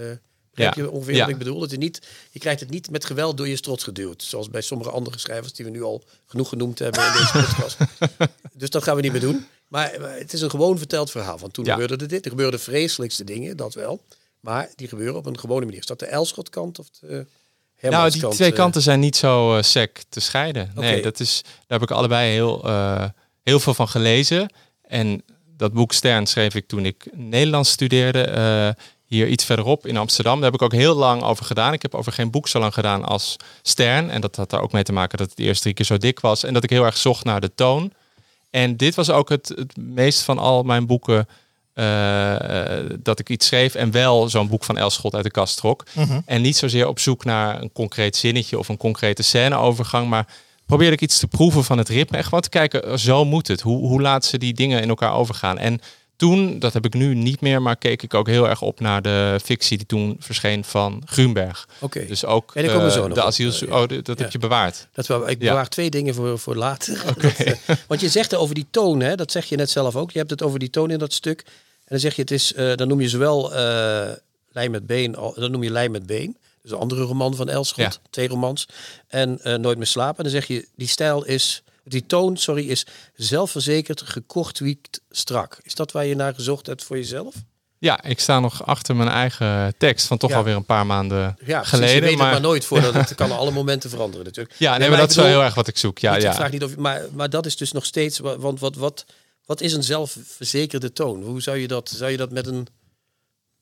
[0.51, 0.83] Begrijp Ja.
[0.83, 1.21] je ongeveer Ja.
[1.21, 1.61] wat ik bedoel?
[1.63, 4.23] Het is niet, je krijgt het niet met geweld door je strot geduwd.
[4.23, 7.77] Zoals bij sommige andere schrijvers die we nu al genoeg genoemd hebben in deze podcast.
[8.53, 9.47] dus dat gaan we niet meer doen.
[9.69, 11.39] Maar, maar het is een gewoon verteld verhaal.
[11.39, 11.73] Van toen Ja.
[11.73, 12.25] gebeurde er dit.
[12.25, 14.01] Er gebeurden vreselijkste dingen, dat wel.
[14.41, 15.81] Maar die gebeuren op een gewone manier.
[15.81, 17.27] Is dat de Elschot-kant of de
[17.81, 18.57] Nou, die twee eh?
[18.57, 20.71] kanten zijn niet zo eh, sec te scheiden.
[20.75, 23.09] Nee, dat is, daar heb ik allebei heel, eh,
[23.43, 24.53] heel veel van gelezen.
[24.83, 25.23] En
[25.57, 28.77] dat boek Stern schreef ik toen ik Nederlands studeerde.
[29.05, 30.35] hier iets verderop in Amsterdam.
[30.35, 31.73] Daar heb ik ook heel lang over gedaan.
[31.73, 34.11] Ik heb over geen boek zo lang gedaan als Stern.
[34.11, 35.97] En dat had daar ook mee te maken dat het de eerste drie keer zo
[35.97, 36.45] dik was.
[36.45, 37.93] En dat ik heel erg zocht naar de toon.
[38.51, 41.29] En dit was ook het, het meest van al mijn boeken
[41.73, 45.57] eh, eh, dat ik iets schreef en wel zo'n boek van Elschot uit de kast
[45.57, 45.85] trok.
[46.27, 50.27] En niet zozeer op zoek naar een concreet zinnetje of een concrete scèneovergang, maar
[50.67, 52.17] probeerde ik iets te proeven van het ritme.
[52.17, 53.61] Echt wat te kijken, zo moet het.
[53.61, 55.59] Hoe, hoe laat ze die dingen in elkaar overgaan?
[55.59, 55.81] En
[56.21, 59.03] toen, dat heb ik nu niet meer, maar keek ik ook heel erg op naar
[59.03, 61.69] de fictie die toen verscheen van Grunberg.
[61.79, 62.07] Oké.
[62.07, 63.81] Dus ook En eh, nog de ja.
[63.81, 64.15] Oh, dat Ja.
[64.17, 64.89] heb je bewaard.
[64.93, 65.49] Dat wel, ik Ja.
[65.49, 67.03] bewaar twee dingen voor, voor later.
[67.21, 67.53] Dat, eh,
[67.87, 70.11] want je zegt er over die toon, hè, dat zeg je net zelf ook.
[70.11, 71.41] Je hebt het over die toon in dat stuk.
[71.47, 73.51] En dan zeg je, het is, eh, dan noem je zowel
[74.53, 76.37] Lijn met Been, dan noem je Lijn met Been.
[76.63, 78.69] Dus een andere roman van Elschot, twee romans.
[79.09, 80.17] En Nooit meer slapen.
[80.17, 85.59] En dan zeg je, die stijl is, die toon, sorry, is zelfverzekerd, gekortwiekt, strak.
[85.63, 87.35] Is dat waar je naar gezocht hebt voor jezelf?
[87.79, 90.37] Ja, ik sta nog achter mijn eigen tekst van toch Ja.
[90.37, 91.95] alweer een paar maanden Ja, geleden.
[91.95, 92.25] je weet maar...
[92.25, 94.55] het maar nooit voordat het kan alle momenten veranderen natuurlijk.
[94.59, 95.99] Ja, nee, Nee, maar dat is wel heel erg wat ik zoek.
[95.99, 96.29] Ja, Niet, ja.
[96.31, 98.19] Ik vraag niet of, maar, maar dat is dus nog steeds.
[98.19, 99.05] wa- Want wat, wat,
[99.45, 101.23] wat is een zelfverzekerde toon?
[101.23, 101.89] Hoe zou je dat?
[101.97, 102.67] Zou je dat met een.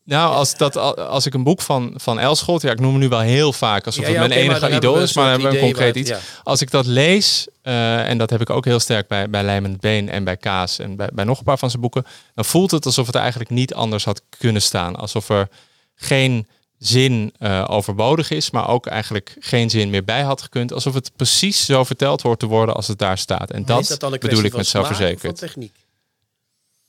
[0.09, 3.09] Nou, als, dat, als ik een boek van, van Elschot, ja, ik noem hem nu
[3.09, 5.63] wel heel vaak alsof Ja, ja, het mijn enige idool is, maar hebben we een
[5.63, 6.13] concreet iets.
[6.43, 9.81] Als ik dat lees, eh, en dat heb ik ook heel sterk bij, bij Lijmend
[9.81, 12.71] Been en bij Kaas en bij, bij nog een paar van zijn boeken, dan voelt
[12.71, 14.97] het alsof het eigenlijk niet anders had kunnen staan.
[14.97, 15.49] Alsof er
[15.95, 16.47] geen
[16.79, 20.73] zin eh, overbodig is, maar ook eigenlijk geen zin meer bij had gekund.
[20.73, 23.51] Alsof het precies zo verteld hoort te worden als het daar staat.
[23.51, 25.21] En dat, bedoel ik met zelfverzekerd.
[25.21, 25.75] van techniek?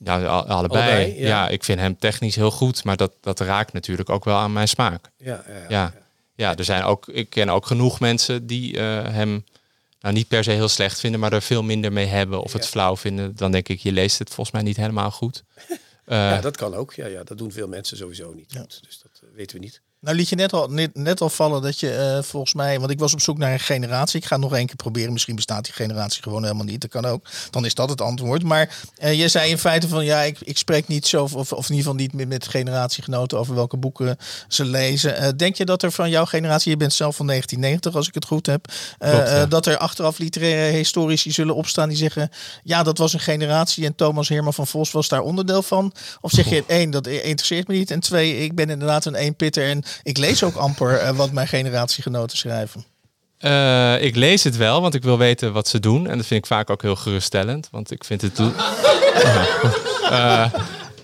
[0.04, 0.82] Ja, al- allebei.
[0.82, 1.26] Allebei, ja.
[1.26, 1.48] ja.
[1.48, 4.68] ik vind hem technisch heel goed, maar dat, dat raakt natuurlijk ook wel aan mijn
[4.68, 5.10] smaak.
[5.16, 5.64] Ja, ja, ja.
[5.68, 5.92] Ja,
[6.34, 9.44] ja er zijn ook, ik ken ook genoeg mensen die eh, hem
[10.00, 12.66] nou, niet per se heel slecht vinden, maar er veel minder mee hebben of het
[12.68, 13.36] flauw vinden.
[13.36, 15.42] Dan denk ik, je leest het volgens mij niet helemaal goed.
[16.04, 16.92] Eh, Ja, dat kan ook.
[16.94, 18.52] Ja, ja, dat doen veel mensen sowieso niet.
[18.56, 18.80] goed.
[18.82, 19.80] Dus dat eh, weten we niet.
[20.00, 22.90] Nou liet je net al, net, net al vallen dat je eh, volgens mij, want
[22.90, 24.20] ik was op zoek naar een generatie.
[24.20, 25.12] Ik ga het nog één keer proberen.
[25.12, 26.80] Misschien bestaat die generatie gewoon helemaal niet.
[26.80, 27.26] Dat kan ook.
[27.50, 28.42] Dan is dat het antwoord.
[28.42, 31.50] Maar eh, je zei in feite van ja, ik, ik spreek niet zo, of, of
[31.50, 34.16] in ieder geval niet met, met generatiegenoten over welke boeken
[34.48, 35.16] ze lezen.
[35.16, 38.14] Eh, denk je dat er van jouw generatie, je bent zelf van 1990 als ik
[38.14, 39.46] het goed heb, Klopt, ja.
[39.46, 42.30] dat er achteraf literaire historici zullen opstaan die zeggen
[42.62, 45.92] ja, dat was een generatie en Thomas Herman van Vos was daar onderdeel van?
[46.20, 49.68] Of zeg je één, dat interesseert me niet en twee, ik ben inderdaad een eenpitter
[49.68, 52.84] en ik lees ook amper eh, wat mijn generatiegenoten schrijven.
[53.38, 56.08] eh, ik lees het wel, want ik wil weten wat ze doen.
[56.08, 58.40] En dat vind ik vaak ook heel geruststellend, want ik vind het...
[60.10, 60.52] Eh,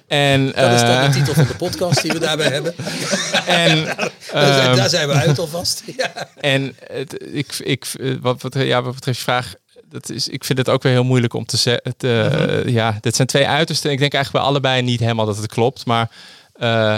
[0.07, 2.75] en, Dat is dan de titel van de podcast die we daarbij hebben.
[3.47, 3.85] en,
[4.33, 5.83] Daar zijn, ehm, daar zijn we uit alvast.
[5.97, 6.29] Ja.
[6.41, 7.87] En het, ik, ik,
[8.21, 9.55] wat, wat, ja, wat betreft je vraag,
[9.91, 11.95] dat is, ik vind het ook weer heel moeilijk om te zeggen.
[12.01, 12.69] Mhm.
[12.69, 13.91] Ja, dit zijn twee uitersten.
[13.91, 15.87] Ik denk eigenlijk bij allebei niet helemaal dat het klopt.
[15.87, 16.11] Maar
[16.53, 16.97] eh,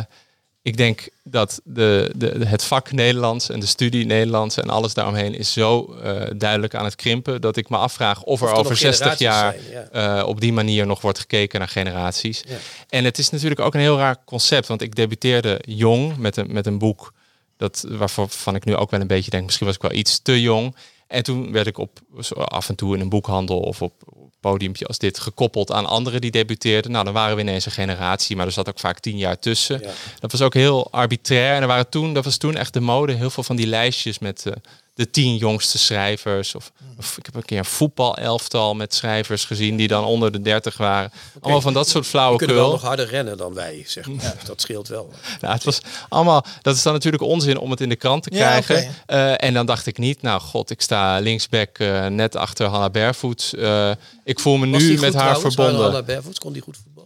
[0.62, 5.35] ik denk dat de, de, het vak Nederlands en de studie Nederlands en alles daaromheen
[5.35, 7.40] is zo eh, duidelijk aan het krimpen.
[7.40, 9.57] Dat ik me afvraag of, Of er er over nog 60 jaar
[9.92, 12.44] eh, op die manier nog wordt gekeken naar generaties.
[12.49, 12.57] Ja.
[12.88, 14.66] En het is natuurlijk ook een heel raar concept.
[14.66, 17.12] Want ik debuteerde jong met een, met een boek
[17.57, 20.40] dat, waarvan ik nu ook wel een beetje denk, misschien was ik wel iets te
[20.40, 20.77] jong.
[21.07, 22.01] En toen werd ik op,
[22.35, 23.92] af en toe in een boekhandel of op
[24.40, 26.90] podiumpje als dit gekoppeld aan anderen die debuteerden.
[26.90, 29.81] Nou, dan waren we ineens een generatie, maar er zat ook vaak tien jaar tussen.
[29.81, 29.90] Ja.
[30.20, 31.55] Dat was ook heel arbitrair.
[31.55, 34.18] En er waren toen, dat was toen echt de mode, heel veel van die lijstjes
[34.18, 34.53] met eh,
[34.98, 36.54] de tien jongste schrijvers.
[36.54, 40.40] Of, of ik heb een keer een voetbalelftal met schrijvers gezien die dan onder de
[40.40, 41.12] dertig waren.
[41.40, 42.70] Allemaal van dat soort We kunnen wel flauwekul.
[42.70, 44.34] nog harder rennen dan wij, zeg maar.
[44.38, 45.11] Dus dat scheelt wel.
[45.40, 48.34] Nou, het was allemaal, dat is dan natuurlijk onzin om het in de krant te
[48.34, 48.94] Ja, krijgen.
[49.06, 52.90] Eh, en dan dacht ik niet, nou god, ik sta linksback eh, net achter Hanna
[52.90, 53.52] Barefoot.
[53.58, 53.90] Eh,
[54.24, 55.54] ik voel me nu met haar trouwens?
[55.54, 55.87] verbonden.
[55.87, 56.97] Anna Bervoets, kon die goed voetballen?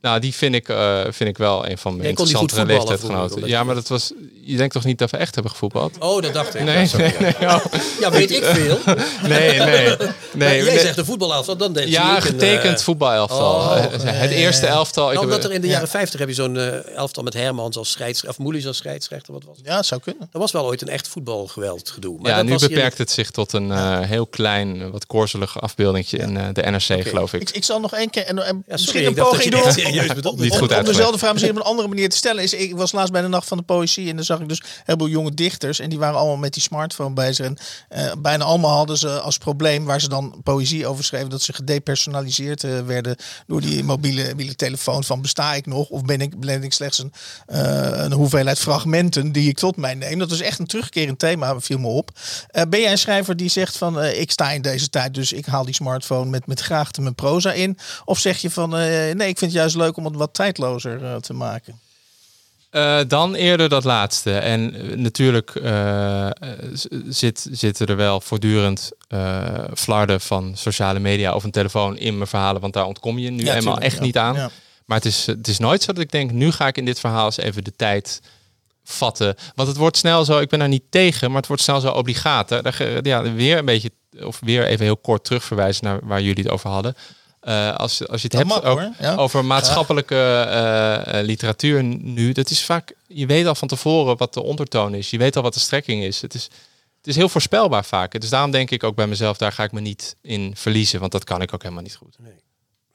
[0.00, 3.28] Nou, die vind ik, eh, vind ik wel een van mijn interessantere leeftijdsgenoten.
[3.30, 5.96] vroeger, Ja, maar je- dat was, je denkt toch niet dat we echt hebben gevoetbald?
[5.98, 6.62] Oh, dat dacht ik.
[6.62, 7.64] Nee, Ja, sorry, nee, nee, oh.
[8.00, 8.78] Ja, weet ik veel.
[9.28, 9.58] nee, nee.
[9.58, 9.96] nee,
[10.34, 10.78] Nee, jij nee.
[10.78, 13.54] zegt de voetbalelftal, dan denk je Ja, een, getekend eh, voetbalelftal.
[13.54, 15.08] oh, het eerste elftal.
[15.08, 17.34] Ik Nou, heb- omdat er in de jaren 50 heb je zo'n eh, elftal met
[17.34, 19.66] Hermans als scheidsrechter, of Moelis als scheidsrechter, wat was het?
[19.66, 20.28] Ja, het zou kunnen.
[20.32, 22.18] Dat was wel ooit een echt voetbalgeweld gedoe.
[22.20, 25.06] Maar ja, dat nu was hier- beperkt het zich tot een eh, heel klein, wat
[25.06, 27.40] korzelige afbeeldingje in eh, de NRC, geloof ik.
[27.40, 29.62] Ik, ik zal nog één keer en, en Ja, misschien een poging doen.
[29.92, 30.42] Serieus bedoelde.
[30.42, 32.52] Niet om, goed om dezelfde vraag misschien op een andere manier te stellen is.
[32.52, 34.96] Ik was laatst bij de Nacht van de Poëzie en dan zag ik dus heel
[34.96, 37.46] veel jonge dichters en die waren allemaal met die smartphone bezig.
[37.46, 41.42] En eh, bijna allemaal hadden ze als probleem waar ze dan poëzie over schreven dat
[41.42, 46.20] ze gedepersonaliseerd eh, werden door die mobiele, mobiele telefoon van besta ik nog of ben
[46.20, 47.12] ik, ben ik slechts een,
[47.46, 50.18] eh, een hoeveelheid fragmenten die ik tot mij neem.
[50.18, 52.10] Dat is echt een terugkerend thema, viel me op.
[52.68, 55.64] Ben jij een schrijver die zegt van ik sta in deze tijd dus ik haal
[55.64, 57.78] die smartphone met, met graagte mijn proza in?
[58.04, 61.16] Of zeg je van nee ik vind het juist leuk om het wat tijdlozer eh,
[61.16, 61.80] te maken?
[62.70, 64.32] Eh, dan eerder dat laatste.
[64.32, 65.52] En eh, natuurlijk
[67.08, 68.90] zit, zitten er wel voortdurend
[69.74, 73.44] flarden van sociale media of een telefoon in mijn verhalen, want daar ontkom je nu
[73.44, 74.02] Ja, tuurlijk, echt ja.
[74.02, 74.34] niet aan.
[74.34, 74.50] Ja.
[74.84, 77.00] Maar het is, het is nooit zo dat ik denk, nu ga ik in dit
[77.00, 78.20] verhaal eens even de tijd
[78.84, 79.34] vatten.
[79.54, 81.90] Want het wordt snel zo, ik ben daar niet tegen, maar het wordt snel zo
[81.90, 82.50] obligaat.
[82.50, 82.58] Hè.
[83.02, 86.70] Ja, weer een beetje, of weer even heel kort terugverwijzen naar waar jullie het over
[86.70, 86.94] hadden.
[87.40, 88.92] Eh, als, als je het Dat hebt mag, ook hoor.
[89.00, 89.14] Ja.
[89.14, 94.34] over maatschappelijke eh, eh, literatuur nu, dat is vaak, je weet al van tevoren wat
[94.34, 95.10] de ondertoon is.
[95.10, 96.20] Je weet al wat de strekking is.
[96.20, 96.44] Het is,
[96.96, 98.20] het is heel voorspelbaar vaak.
[98.20, 101.12] Dus daarom denk ik ook bij mezelf, daar ga ik me niet in verliezen, want
[101.12, 102.16] dat kan ik ook helemaal niet goed.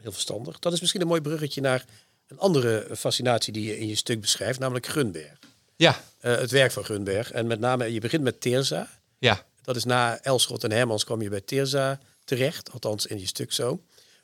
[0.01, 0.59] Heel verstandig.
[0.59, 1.85] Dat is misschien een mooi bruggetje naar
[2.27, 5.39] een andere fascinatie die je in je stuk beschrijft, namelijk Gunberg.
[5.75, 7.31] Ja, het werk van Gunberg.
[7.31, 8.89] En met name, je begint met Teerza.
[9.19, 9.43] ja.
[9.63, 12.71] Dat is na Elschot en Hermans kwam je bij Teerza terecht.
[12.71, 13.81] Althans, in je stuk zo.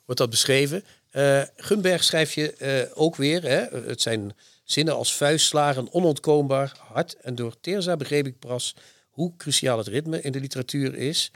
[0.10, 0.84] Wordt dat beschreven.
[1.10, 3.43] Eh, Gunberg schrijf je eh, ook weer.
[3.43, 3.80] Hè?
[3.88, 7.15] Het zijn zinnen als vuistslagen, onontkoombaar, hard.
[7.22, 8.76] En door Teerza begreep ik pas
[9.10, 11.32] hoe cruciaal het ritme in de literatuur is.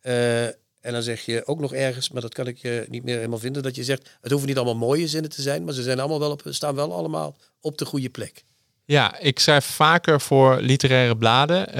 [0.00, 3.16] Eh, En dan zeg je ook nog ergens, maar dat kan ik je niet meer
[3.16, 5.82] helemaal vinden, dat je zegt, het hoeven niet allemaal mooie zinnen te zijn, maar ze
[5.82, 8.44] zijn allemaal wel op, staan wel allemaal op de goede plek.
[8.84, 11.72] Ja, ik schrijf vaker voor literaire bladen.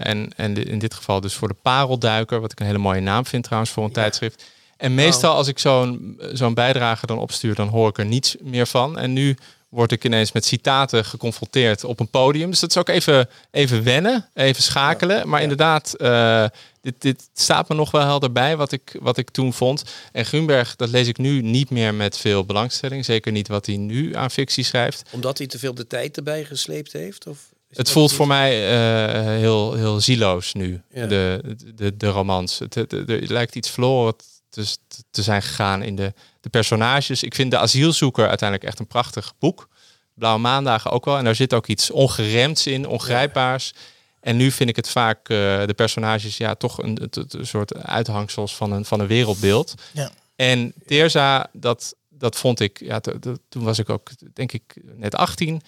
[0.00, 3.26] en, en in dit geval dus voor de Parelduiker, wat ik een hele mooie naam
[3.26, 4.44] vind trouwens voor een tijdschrift.
[4.78, 8.66] En meestal als ik zo'n zo'n bijdrage dan opstuur, dan hoor ik er niets meer
[8.66, 8.98] van.
[8.98, 9.36] En nu
[9.68, 12.50] word ik ineens met citaten geconfronteerd op een podium.
[12.50, 15.28] Dus dat is ook even, even wennen, even schakelen.
[15.28, 16.44] Maar inderdaad, eh,
[16.80, 19.84] dit, dit staat me nog wel helder bij wat ik, wat ik toen vond.
[20.12, 23.04] En Grunberg, dat lees ik nu niet meer met veel belangstelling.
[23.04, 25.02] Zeker niet wat hij nu aan fictie schrijft.
[25.10, 27.26] Omdat hij te veel de tijd erbij gesleept heeft?
[27.26, 27.38] Of
[27.74, 31.06] Het voelt voor mij eh, heel, heel zieloos nu, Ja.
[31.06, 32.58] de, de, de romans.
[32.58, 34.14] Het, het- er lijkt iets verloren
[34.48, 34.76] te,
[35.10, 37.22] te zijn gegaan in de, de personages.
[37.22, 39.68] Ik vind De Asielzoeker uiteindelijk echt een prachtig boek.
[40.14, 41.16] Blauwe Maandagen ook wel.
[41.18, 43.72] En daar zit ook iets ongeremds in, ongrijpbaars.
[44.20, 47.74] En nu vind ik het vaak, eh, de personages, ja, toch een, het- een soort
[47.76, 49.74] uithangsels van een, van een wereldbeeld.
[49.92, 50.10] Ja.
[50.36, 54.62] En Teerza, dat, dat vond ik, ja, to- to- toen was ik ook, denk ik,
[54.84, 55.62] net 18.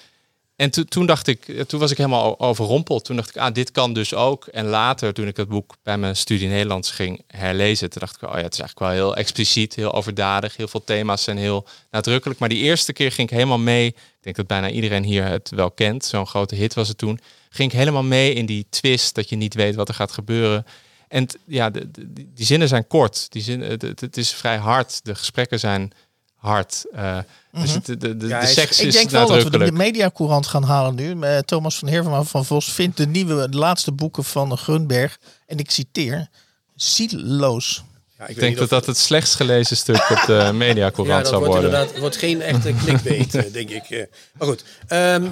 [0.61, 3.05] En to- toen dacht ik, eh, toen was ik helemaal overrompeld.
[3.05, 4.47] Toen dacht ik, ah, dit kan dus ook.
[4.47, 8.23] En later, toen ik dat boek bij mijn studie Nederlands ging herlezen, toen dacht ik,
[8.29, 10.57] oh ja, het is eigenlijk wel heel expliciet, heel overdadig.
[10.57, 12.39] Heel veel thema's zijn heel nadrukkelijk.
[12.41, 13.87] Maar die eerste keer ging ik helemaal mee.
[13.87, 16.05] Ik denk dat bijna iedereen hier het wel kent.
[16.05, 17.21] Zo'n grote hit was het toen.
[17.51, 20.67] Ging ik helemaal mee in die twist dat je niet weet wat er gaat gebeuren.
[21.09, 23.33] En ja, de, die, zinnen zijn kort.
[23.33, 25.01] Die zin, het, het- het is vrij hard.
[25.05, 25.93] De gesprekken zijn
[26.41, 26.85] hard.
[26.93, 27.19] Eh,
[27.53, 30.63] Dus het, de, de, Ja, seks Ik is denk wel dat we de mediacourant gaan
[30.63, 31.21] halen nu.
[31.21, 35.19] Eh, Thomas van Heerma van Vos vindt de nieuwe, de laatste boeken van Grunberg.
[35.47, 36.29] En ik citeer,
[36.75, 37.83] zieloos.
[38.19, 41.45] Ja, Ik denk dat dat het slechtst gelezen stuk op de ja, mediacourant dat zou
[41.45, 41.79] wordt worden.
[41.81, 44.09] inderdaad wordt geen echte clickbait, eh, denk ik.
[44.39, 45.27] Maar goed, ehm,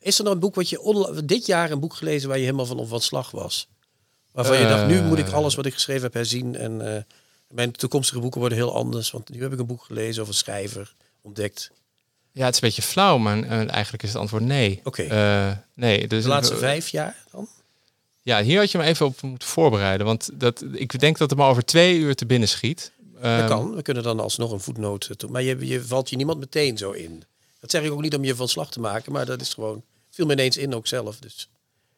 [0.00, 2.66] is er nog een boek wat je dit jaar een boek gelezen waar je helemaal
[2.66, 3.68] van van slag was?
[4.32, 7.02] Waarvan je dacht, nu moet ik alles wat ik geschreven heb herzien en eh,
[7.54, 9.10] mijn toekomstige boeken worden heel anders.
[9.10, 11.70] Want nu heb ik een boek gelezen over een schrijver ontdekt.
[12.32, 14.80] Ja, het is een beetje flauw, maar eh, eigenlijk is het antwoord nee.
[14.84, 15.02] Oké.
[15.02, 17.48] Eh, nee, dus De laatste vijf jaar dan?
[18.22, 20.06] Ja, hier had je me even op moeten voorbereiden.
[20.06, 22.92] Want dat, ik denk dat het me over twee uur te binnen schiet.
[23.12, 23.74] Dat Ehm, kan.
[23.74, 25.28] We kunnen dan alsnog een voetnoot eh.
[25.30, 27.22] Maar je, je valt je niemand meteen zo in.
[27.60, 29.82] Dat zeg ik ook niet om je van slag te maken, maar dat is gewoon.
[30.10, 31.18] viel me ineens in ook zelf.
[31.18, 31.48] Dus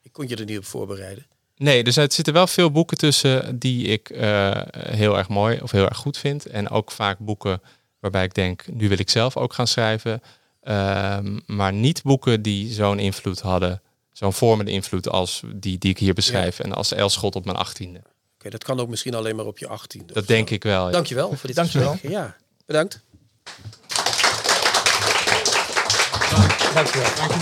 [0.03, 1.27] ik kon je er niet op voorbereiden.
[1.57, 5.71] Nee, dus er zitten wel veel boeken tussen die ik eh, heel erg mooi of
[5.71, 6.47] heel erg goed vind.
[6.47, 7.63] En ook vaak boeken
[8.01, 10.23] waarbij ik denk, nu wil ik zelf ook gaan schrijven.
[10.63, 15.99] Ehm, maar niet boeken die zo'n invloed hadden, zo'n vormende invloed als die, die ik
[15.99, 16.59] hier beschrijf.
[16.59, 18.01] En als Elschot op mijn achttiende.
[18.39, 20.13] Oké, dat kan ook misschien alleen maar op je achttiende.
[20.13, 20.33] Dat zo.
[20.33, 20.87] denk ik wel.
[20.87, 20.93] ja.
[20.93, 21.91] Dankjewel voor dit Dankjewel.
[21.91, 22.11] gesprek.
[22.13, 23.01] Ja, bedankt.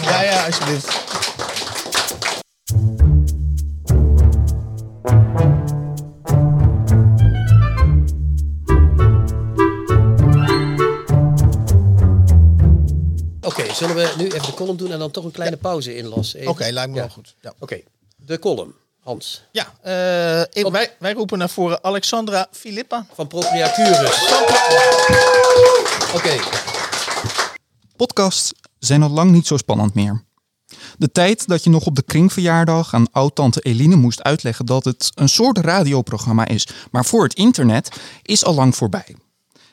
[0.03, 1.24] Ja, ja, alsjeblieft.
[13.75, 16.49] Zullen we nu even de column doen en dan toch een kleine pauze inlassen?
[16.49, 17.01] Oké, lijkt me Ja.
[17.03, 17.35] wel goed.
[17.41, 17.81] Ja, Oké,
[18.17, 18.75] de column.
[19.01, 23.07] Hans, ja eh, ik- wij, wij roepen naar voren Alexandra Filippa.
[23.15, 24.23] van Procreaturus.
[26.15, 26.37] Oké,
[27.97, 30.23] Podcasts zijn al lang niet zo spannend meer.
[30.99, 35.11] De tijd dat je nog op de kringverjaardag aan oud-tante Eline moest uitleggen dat het
[35.15, 37.89] een soort radioprogramma is, maar voor het internet,
[38.23, 39.17] is al lang voorbij.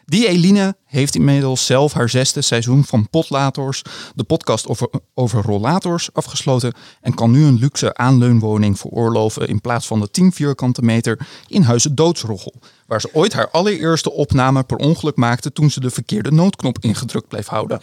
[0.06, 3.82] Die Eline heeft inmiddels zelf haar zesde seizoen van Potlators,
[4.16, 9.88] de podcast over, over rollators, afgesloten en kan nu een luxe aanleunwoning veroorloven in plaats
[9.88, 12.54] van de 10 vierkante meter in Huizen Doodsroggel,
[12.88, 17.28] waar ze ooit haar allereerste opname per ongeluk maakte toen ze de verkeerde noodknop ingedrukt
[17.28, 17.82] bleef houden.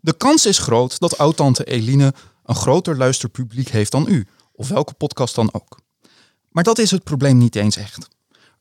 [0.00, 4.94] De kans is groot dat oud-tante Eline een groter luisterpubliek heeft dan u, of welke
[4.94, 5.78] podcast dan ook.
[6.50, 8.13] Maar dat is het probleem niet eens echt.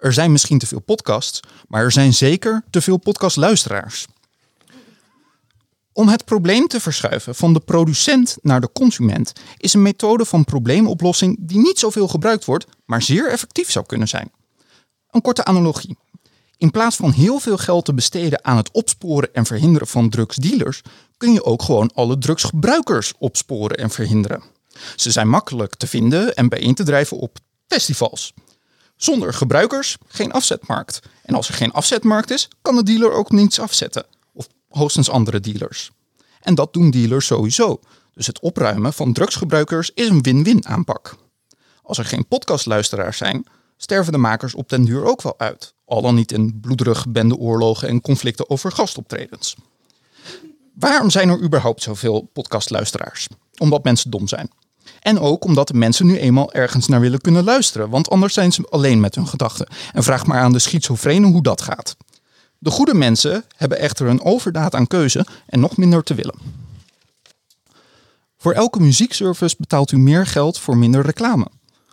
[0.04, 4.08] Er zijn misschien te veel podcasts, maar er zijn zeker te veel podcastluisteraars.
[5.94, 10.44] Om het probleem te verschuiven van de producent naar de consument is een methode van
[10.44, 14.32] probleemoplossing die niet zoveel gebruikt wordt, maar zeer effectief zou kunnen zijn.
[15.10, 15.98] Een korte analogie.
[16.58, 20.82] In plaats van heel veel geld te besteden aan het opsporen en verhinderen van drugsdealers,
[21.18, 24.44] kun je ook gewoon alle drugsgebruikers opsporen en verhinderen.
[24.96, 27.38] Ze zijn makkelijk te vinden en bijeen te drijven op
[27.68, 28.34] festivals.
[29.04, 31.00] Zonder gebruikers geen afzetmarkt.
[31.22, 34.06] En als er geen afzetmarkt is, kan de dealer ook niets afzetten.
[34.34, 35.92] Of hoogstens andere dealers.
[36.42, 37.80] En dat doen dealers sowieso.
[38.14, 41.16] Dus het opruimen van drugsgebruikers is een win-win aanpak.
[41.82, 43.46] Als er geen podcastluisteraars zijn,
[43.78, 45.74] sterven de makers op den duur ook wel uit.
[45.86, 49.56] Al dan niet in bloederige bendeoorlogen en conflicten over gastoptredens.
[50.74, 53.28] Waarom zijn er überhaupt zoveel podcastluisteraars?
[53.58, 54.50] Omdat mensen dom zijn.
[55.00, 58.52] En ook omdat de mensen nu eenmaal ergens naar willen kunnen luisteren, want anders zijn
[58.52, 59.68] ze alleen met hun gedachten.
[59.94, 61.96] En vraag maar aan de schizofrenen hoe dat gaat.
[62.58, 66.36] De goede mensen hebben echter een overdaad aan keuze en nog minder te willen.
[68.38, 71.48] Voor elke muziekservice betaalt u meer geld voor minder reclame.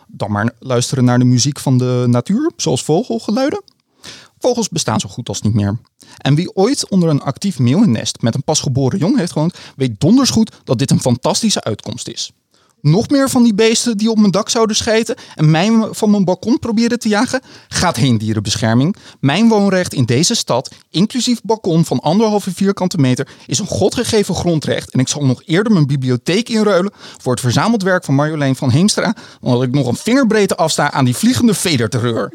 [0.06, 3.62] Dan maar luisteren naar de muziek van de natuur, zoals vogelgeluiden.
[4.38, 5.78] Vogels bestaan zo goed als niet meer.
[6.16, 10.30] En wie ooit onder een actief meeuwennest met een pasgeboren jong heeft gewoond, weet donders
[10.30, 12.32] goed dat dit een fantastische uitkomst is.
[12.82, 16.24] Nog meer van die beesten die op mijn dak zouden schijten en mij van mijn
[16.24, 17.40] balkon proberen te jagen?
[17.68, 18.96] Gaat heen dierenbescherming.
[19.20, 24.90] Mijn woonrecht in deze stad, inclusief balkon van anderhalve vierkante meter, is een godgegeven grondrecht.
[24.90, 28.70] En ik zal nog eerder mijn bibliotheek inruilen voor het verzameld werk van Marjolein van
[28.70, 32.32] Heemstra, omdat ik nog een vingerbreedte afsta aan die vliegende vederterreur.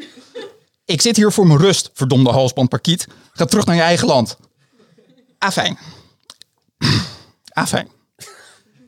[0.84, 3.06] Ik zit hier voor mijn rust, verdomde halsbandparkiet.
[3.32, 4.36] Ga terug naar je eigen land.
[5.38, 5.78] Afijn.
[7.52, 7.88] Afijn.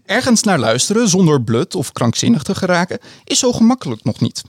[0.09, 4.43] Ergens naar luisteren zonder blut of krankzinnig te geraken is zo gemakkelijk nog niet.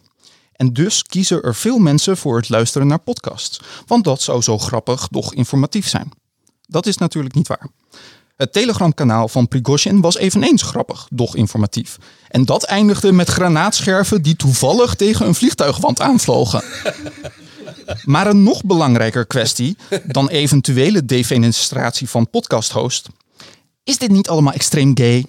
[0.54, 4.58] En dus kiezen er veel mensen voor het luisteren naar podcasts, want dat zou zo
[4.58, 6.12] grappig, doch informatief zijn.
[6.62, 7.68] Dat is natuurlijk niet waar.
[8.36, 11.98] Het telegramkanaal van Prigozhin was eveneens grappig, doch informatief.
[12.28, 16.64] En dat eindigde met granaatscherven die toevallig tegen een vliegtuigwand aanvlogen.
[18.04, 23.08] Maar een nog belangrijker kwestie dan eventuele defenestratie van podcasthost.
[23.84, 25.26] Is dit niet allemaal extreem gay?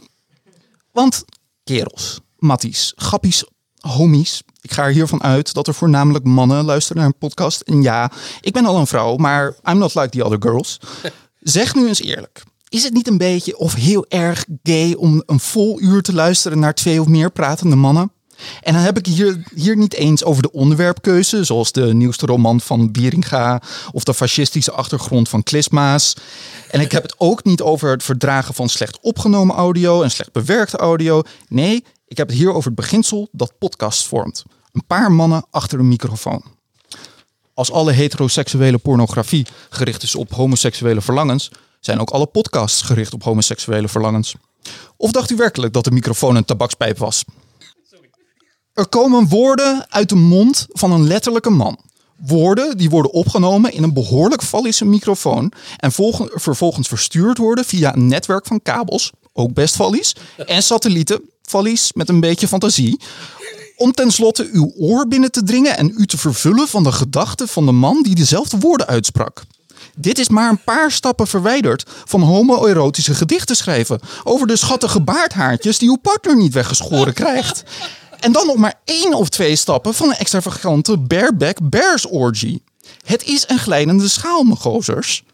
[0.93, 1.25] Want
[1.65, 3.45] kerels, matties, gappies,
[3.81, 4.43] homies.
[4.61, 7.61] Ik ga er hiervan uit dat er voornamelijk mannen luisteren naar een podcast.
[7.61, 10.81] En ja, ik ben al een vrouw, maar I'm not like the other girls.
[11.41, 12.43] Zeg nu eens eerlijk.
[12.69, 16.59] Is het niet een beetje of heel erg gay om een vol uur te luisteren
[16.59, 18.13] naar twee of meer pratende mannen?
[18.63, 22.61] En dan heb ik hier, hier niet eens over de onderwerpkeuze, zoals de nieuwste roman
[22.61, 26.17] van Bieringa of de fascistische achtergrond van Klisma's.
[26.71, 30.33] En ik heb het ook niet over het verdragen van slecht opgenomen audio en slecht
[30.33, 31.23] bewerkte audio.
[31.49, 34.45] Nee, ik heb het hier over het beginsel dat podcast vormt.
[34.73, 36.43] Een paar mannen achter een microfoon.
[37.55, 41.51] Als alle heteroseksuele pornografie gericht is op homoseksuele verlangens,
[41.81, 44.35] zijn ook alle podcasts gericht op homoseksuele verlangens.
[44.97, 47.25] Of dacht u werkelijk dat de microfoon een tabakspijp was?
[48.75, 51.79] Er komen woorden uit de mond van een letterlijke man.
[52.17, 55.93] Woorden die worden opgenomen in een behoorlijk vallische microfoon en
[56.35, 62.09] vervolgens verstuurd worden via een netwerk van kabels, ook best vallies, en satellieten, vallies met
[62.09, 63.01] een beetje fantasie,
[63.77, 67.67] om tenslotte uw oor binnen te dringen en u te vervullen van de gedachten van
[67.67, 69.43] de man die dezelfde woorden uitsprak.
[69.97, 75.79] Dit is maar een paar stappen verwijderd van homoerotische gedichten schrijven over de schattige baardhaartjes
[75.79, 77.63] die uw partner niet weggeschoren krijgt.
[78.21, 82.59] En dan nog maar één of twee stappen van een extravagante bareback bears orgy.
[83.05, 85.25] Het is een glijdende schaal, gozers.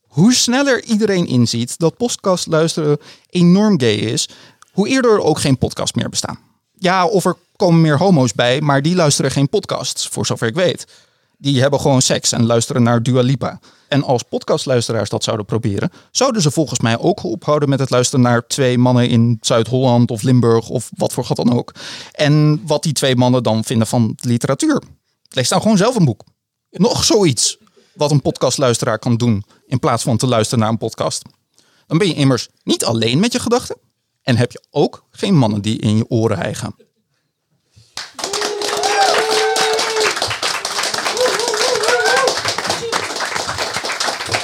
[0.00, 2.98] Hoe sneller iedereen inziet dat podcast luisteren
[3.30, 4.28] enorm gay is,
[4.72, 6.38] hoe eerder er ook geen podcast meer bestaan.
[6.78, 10.54] Ja, of er komen meer homo's bij, maar die luisteren geen podcasts, voor zover ik
[10.54, 10.86] weet.
[11.42, 13.60] Die hebben gewoon seks en luisteren naar Dua Lipa.
[13.88, 18.24] En als podcastluisteraars dat zouden proberen, zouden ze volgens mij ook ophouden met het luisteren
[18.24, 21.74] naar twee mannen in Zuid-Holland of Limburg of wat voor gat dan ook.
[22.12, 24.82] En wat die twee mannen dan vinden van literatuur.
[25.28, 26.24] Lees nou gewoon zelf een boek.
[26.70, 27.58] Nog zoiets
[27.94, 31.22] wat een podcastluisteraar kan doen in plaats van te luisteren naar een podcast.
[31.86, 33.76] Dan ben je immers niet alleen met je gedachten
[34.22, 36.74] en heb je ook geen mannen die in je oren hijgen.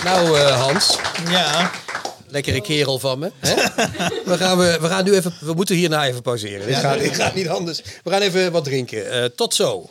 [0.07, 0.99] Nou, uh, Hans.
[1.31, 1.71] Ja.
[2.29, 3.33] Lekkere kerel van me.
[3.38, 3.55] Hè?
[4.31, 5.35] we, gaan, we, we gaan nu even.
[5.40, 6.66] We moeten hierna even pauzeren.
[6.66, 7.83] Dit, gaat, dit gaat niet anders.
[8.03, 9.23] We gaan even wat drinken.
[9.23, 9.90] Uh, tot zo.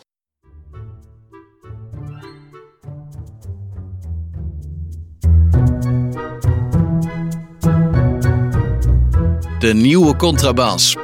[9.60, 10.96] De nieuwe Contrabas.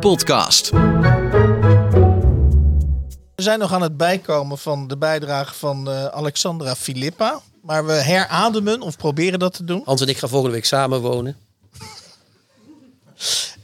[0.00, 0.70] Podcast.
[3.34, 7.40] We zijn nog aan het bijkomen van de bijdrage van uh, Alexandra Filippa.
[7.64, 9.82] Maar we herademen of proberen dat te doen.
[9.84, 11.36] Hans en ik gaan volgende week samen wonen.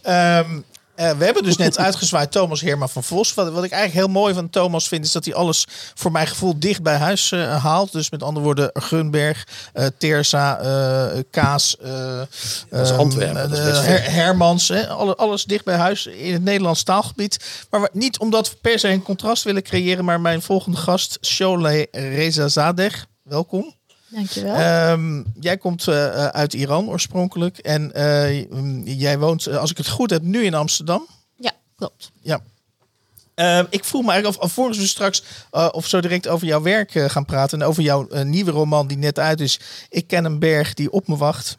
[0.07, 0.65] um,
[0.97, 3.35] uh, we hebben dus net uitgezwaaid Thomas Herma van Vos.
[3.35, 6.27] Wat, wat, ik eigenlijk heel mooi van Thomas vind, is dat hij alles voor mijn
[6.27, 7.93] gevoel dicht bij huis uh, haalt.
[7.93, 10.55] Dus met andere woorden, Gunberg, uh, Terza,
[11.31, 11.77] Kaas,
[12.97, 13.51] Antwerpen.
[13.85, 14.69] Her Hermans.
[14.69, 17.65] Hè, alle, alles dicht bij huis in het Nederlands taalgebied.
[17.71, 21.87] Maar niet omdat we per se een contrast willen creëren, maar mijn volgende gast, Sholeh
[21.91, 22.95] Reza Zadeh.
[23.23, 23.79] Welkom.
[24.11, 24.91] Dankjewel.
[24.91, 27.59] Um, jij komt uh, uit Iran oorspronkelijk.
[27.59, 31.07] En uh, jij woont, als ik het goed heb, nu in Amsterdam.
[31.37, 32.11] Ja, klopt.
[32.21, 32.41] Ja.
[33.35, 37.25] Uh, ik vroeg me eigenlijk af, we straks of zo direct over jouw werk gaan
[37.25, 37.61] praten.
[37.61, 39.61] En over jouw nieuwe roman die net uit is.
[39.89, 41.59] Ik ken een berg die op me wacht.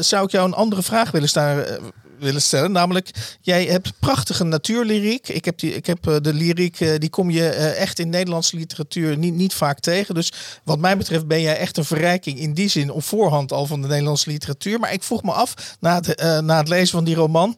[0.00, 1.92] zou ik jou een andere vraag willen stellen?
[2.18, 2.72] Willen stellen.
[2.72, 3.10] Namelijk,
[3.40, 5.28] jij hebt prachtige natuurlyriek.
[5.28, 9.34] Ik heb, die, ik heb de lyriek, die kom je echt in Nederlandse literatuur niet,
[9.34, 10.14] niet vaak tegen.
[10.14, 10.32] Dus
[10.64, 13.82] wat mij betreft ben jij echt een verrijking in die zin op voorhand al van
[13.82, 14.80] de Nederlandse literatuur.
[14.80, 17.56] Maar ik vroeg me af, na het, na het lezen van die roman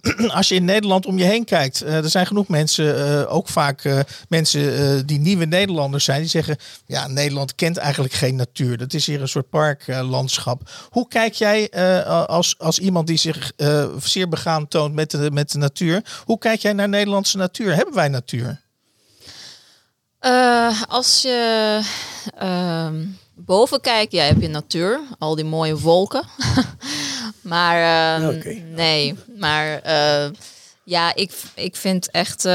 [0.38, 3.48] als je in Nederland om je heen kijkt, uh, er zijn genoeg mensen, uh, ook
[3.48, 8.76] vaak uh, mensen die nieuwe Nederlanders zijn, die zeggen: Ja, Nederland kent eigenlijk geen natuur.
[8.76, 10.70] Dat is hier een soort parklandschap.
[10.90, 11.70] Hoe kijk jij
[12.26, 13.52] als, als iemand die zich
[14.02, 16.02] zeer begaan toont met de, met de natuur?
[16.24, 17.74] Hoe kijk jij naar Nederlandse natuur?
[17.74, 18.64] Hebben wij natuur?
[20.88, 21.80] als je
[22.38, 26.22] ehm, boven kijkt, ja, heb je natuur, al die mooie wolken.
[27.46, 28.44] Maar uh,
[28.74, 30.30] nee, maar uh,
[30.84, 32.44] ja, ik, ik vind echt.
[32.44, 32.52] Uh,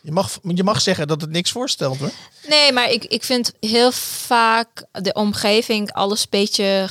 [0.00, 2.10] je, mag, je mag zeggen dat het niks voorstelt hoor.
[2.48, 6.88] Nee, maar ik, ik vind heel vaak de omgeving alles een beetje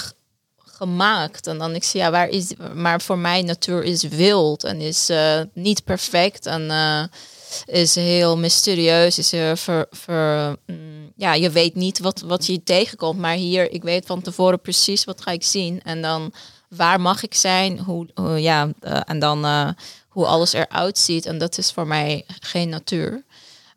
[0.66, 1.48] gemaakt.
[1.48, 2.54] En dan ik zie, ja, waar is.
[2.74, 6.46] Maar voor mij natuur is wild en is uh, niet perfect.
[6.46, 6.72] En
[7.66, 9.18] is heel mysterieus.
[9.18, 13.20] Is er ver, ver, mm, ja, je weet niet wat, wat je tegenkomt.
[13.20, 15.82] Maar hier, ik weet van tevoren precies wat ga ik zien.
[15.84, 16.34] En dan
[16.70, 18.08] waar mag ik zijn, hoe,
[18.42, 19.70] ja, uh, en dan uh,
[20.08, 21.26] hoe alles eruit ziet.
[21.26, 23.12] En dat is voor mij geen natuur.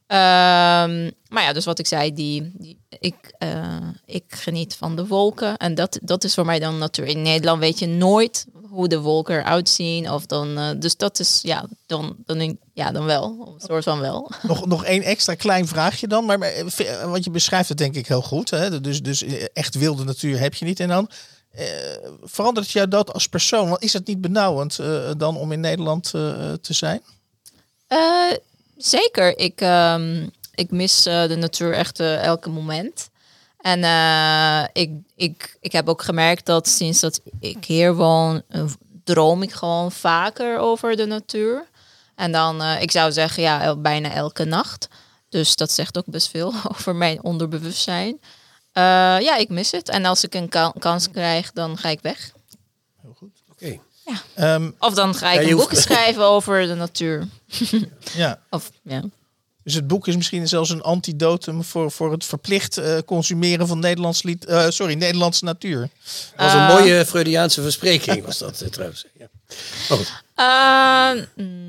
[0.06, 5.06] Um, maar ja, dus wat ik zei, die, die ik, uh, ik geniet van de
[5.06, 5.56] wolken.
[5.56, 7.06] En dat, dat is voor mij dan natuur.
[7.06, 10.10] In Nederland weet je nooit hoe de wolken eruit zien.
[10.10, 13.54] Of dan, dus dat is, ja, dan, dan, ja, dan wel.
[13.54, 14.30] Een soort van wel.
[14.42, 16.24] Nog, nog één extra klein vraagje dan.
[16.24, 16.52] Maar, maar
[17.04, 18.50] want je beschrijft het denk ik heel goed.
[18.50, 18.80] Hè?
[18.80, 20.80] Dus, dus echt wilde natuur heb je niet.
[20.80, 21.08] En dan
[21.58, 21.64] uh,
[22.22, 23.68] verandert jou dat als persoon?
[23.68, 27.02] Want is het niet benauwend uh, dan om in Nederland uh, te zijn?
[28.76, 29.38] zeker.
[29.38, 33.10] Ik, um, ik mis de natuur echt elke moment.
[33.60, 33.78] En
[34.72, 38.42] ik, ik, ik heb ook gemerkt dat sinds dat ik hier woon,
[39.04, 41.66] droom ik gewoon vaker over de natuur.
[42.14, 44.88] En dan, ik zou zeggen, ja, bijna elke nacht.
[45.32, 48.20] Dus dat zegt ook best veel over mijn onderbewustzijn.
[48.74, 48.82] Uh,
[49.20, 49.88] ja, ik mis het.
[49.88, 52.32] En als ik een ka kans krijg, dan ga ik weg.
[53.02, 53.42] Heel goed.
[53.50, 53.78] Oké.
[54.04, 54.54] Ja.
[54.54, 57.28] Um, of dan ga ik ja, een boek schrijven over de natuur.
[58.14, 58.40] ja.
[58.50, 59.02] Of, ja.
[59.64, 63.78] Dus het boek is misschien zelfs een antidotum voor, voor het verplicht uh, consumeren van
[63.78, 65.80] Nederlands, lied, uh, sorry, Nederlandse natuur.
[65.80, 69.06] Dat was een mooie Freudiaanse verspreking, was dat trouwens.
[69.18, 69.26] Ja.
[70.42, 71.22] Uh,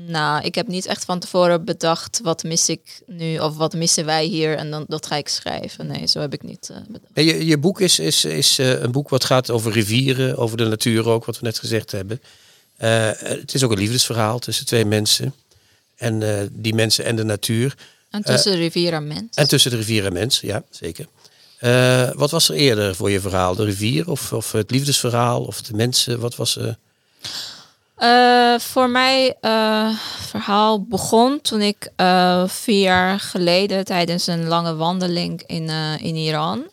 [0.06, 4.04] nou, ik heb niet echt van tevoren bedacht wat mis ik nu of wat missen
[4.04, 5.86] wij hier en dan dat ga ik schrijven.
[5.86, 7.10] Nee, zo heb ik niet uh, bedacht.
[7.14, 10.64] Je, je boek is, is, is uh, een boek wat gaat over rivieren, over de
[10.64, 12.20] natuur ook, wat we net gezegd hebben.
[12.78, 15.34] Uh, het is ook een liefdesverhaal tussen twee mensen.
[15.96, 17.74] En die mensen en de natuur.
[18.10, 19.36] En tussen de rivier en mens.
[19.36, 21.06] En tussen de rivier en mens, ja, zeker.
[22.16, 23.54] wat was er eerder voor je verhaal?
[23.54, 26.20] De rivier of, of het liefdesverhaal of de mensen?
[26.20, 26.78] Wat was er?
[27.98, 34.74] Uh, voor mij uh, verhaal begon toen ik uh, vier jaar geleden tijdens een lange
[34.74, 35.68] wandeling in,
[35.98, 36.70] in Iran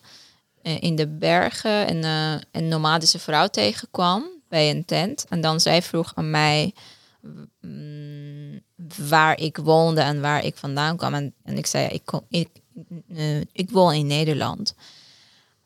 [0.61, 2.03] in de bergen en
[2.51, 5.25] een nomadische vrouw tegenkwam bij een tent.
[5.29, 6.73] En dan zij vroeg aan mij
[7.61, 8.61] mm,
[9.09, 11.13] waar ik woonde en waar ik vandaan kwam.
[11.13, 12.49] En, en ik zei, ik, kom, ik,
[13.51, 14.75] ik woon in Nederland.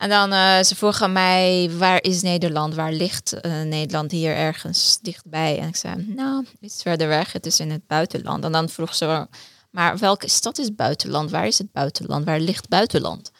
[0.05, 2.75] En dan uh, ze vroeg aan mij, waar is Nederland?
[2.75, 5.59] Waar ligt uh, Nederland hier ergens dichtbij?
[5.59, 7.31] En ik zei, nou, iets verder weg.
[7.31, 8.43] Het is in het buitenland.
[8.43, 9.27] En dan vroeg ze,
[9.71, 11.31] maar welke stad is buitenland?
[11.31, 12.25] Waar is het buitenland?
[12.25, 13.31] Waar ligt buitenland?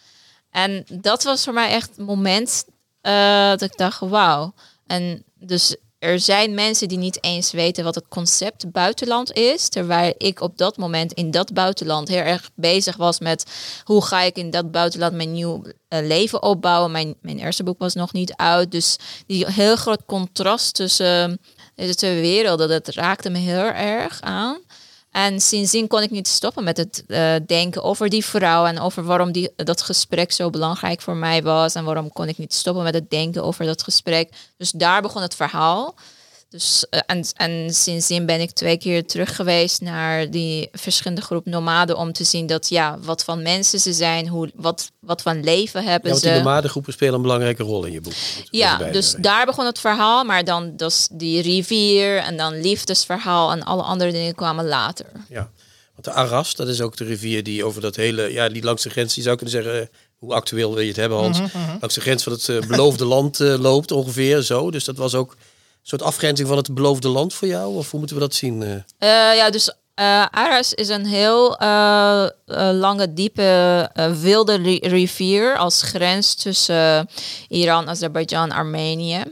[0.50, 2.66] En dat was voor mij echt een moment
[3.02, 4.54] uh, dat ik dacht, wauw.
[4.86, 9.70] En dus er zijn mensen die niet eens weten wat het concept buitenland is.
[9.70, 13.46] Terwijl ik op dat moment in dat buitenland heel erg bezig was met
[13.84, 15.72] hoe ga ik in dat buitenland mijn nieuw uh,
[16.08, 16.92] leven opbouwen.
[16.92, 18.72] Mijn, mijn eerste boek was nog niet uit.
[18.72, 21.40] Dus die heel groot contrast tussen
[21.76, 24.58] uh, de twee werelden, dat raakte me heel erg aan.
[25.16, 29.04] En sindsdien kon ik niet stoppen met het uh, denken over die vrouw en over
[29.04, 31.76] waarom die, dat gesprek zo belangrijk voor mij was.
[31.76, 34.30] En waarom kon ik niet stoppen met het denken over dat gesprek.
[34.58, 35.96] Dus daar begon het verhaal.
[36.56, 41.46] Dus, uh, en, en sindsdien ben ik twee keer terug geweest naar die verschillende groep
[41.46, 45.44] nomaden om te zien dat ja, wat van mensen ze zijn, hoe, wat, wat van
[45.44, 46.28] leven hebben ja, ze.
[46.28, 48.14] Die nomadengroepen spelen een belangrijke rol in je boek.
[48.50, 53.64] Ja, dus daar begon het verhaal, maar dan dus die rivier en dan liefdesverhaal en
[53.64, 55.06] alle andere dingen kwamen later.
[55.30, 55.50] Ja,
[55.94, 58.84] want de Arras, dat is ook de rivier die over dat hele, ja, die langs
[58.84, 59.88] de grens, je zou kunnen zeggen, eh,
[60.18, 61.78] hoe actueel wil je het hebben Hans, mm -hmm.
[61.80, 64.72] langs de grens van het uh, beloofde land uh, loopt ongeveer zo.
[64.72, 65.36] Dus dat was ook
[65.88, 67.76] soort afgrenzing van het beloofde land voor jou?
[67.76, 68.62] Of hoe moeten we dat zien?
[68.62, 68.80] Uh,
[69.36, 71.58] ja, dus uh, Aras is een heel
[72.72, 73.90] lange, diepe,
[74.22, 77.10] wilde rivier als grens tussen
[77.48, 79.24] Iran, Azerbeidzjan, Armenië.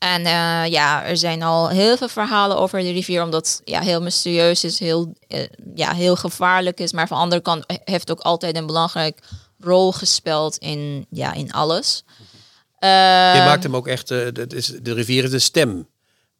[0.00, 4.02] En eh, ja, er zijn al heel veel verhalen over de rivier, omdat ja, heel
[4.02, 6.92] mysterieus is, heel, eh, ja, heel gevaarlijk is.
[6.92, 9.22] Maar van de andere kant heeft ook altijd een belangrijke
[9.58, 12.04] rol gespeeld in, ja, in alles.
[12.80, 12.86] Je
[13.38, 15.88] Eh, maakt hem ook echt, eh, dat is, de rivier is de stem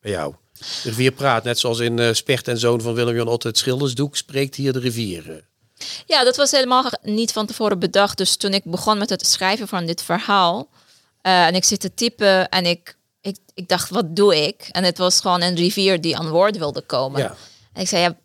[0.01, 0.35] bij jou.
[0.59, 4.17] De rivier praat, net zoals in eh, Specht en Zoon van Willem-Jan Otte het Schildersdoek,
[4.17, 5.49] spreekt hier de rivier.
[6.07, 8.19] Ja, dat was helemaal niet van tevoren bedacht.
[8.19, 10.69] Dus toen ik begon met het schrijven van dit verhaal
[11.23, 14.69] eh, en ik zit te typen en ik, ik, ik dacht, wat doe ik?
[14.71, 17.21] En het was gewoon een rivier die aan woord wilde komen.
[17.21, 17.35] Ja.
[17.73, 18.17] En ik zei, ja,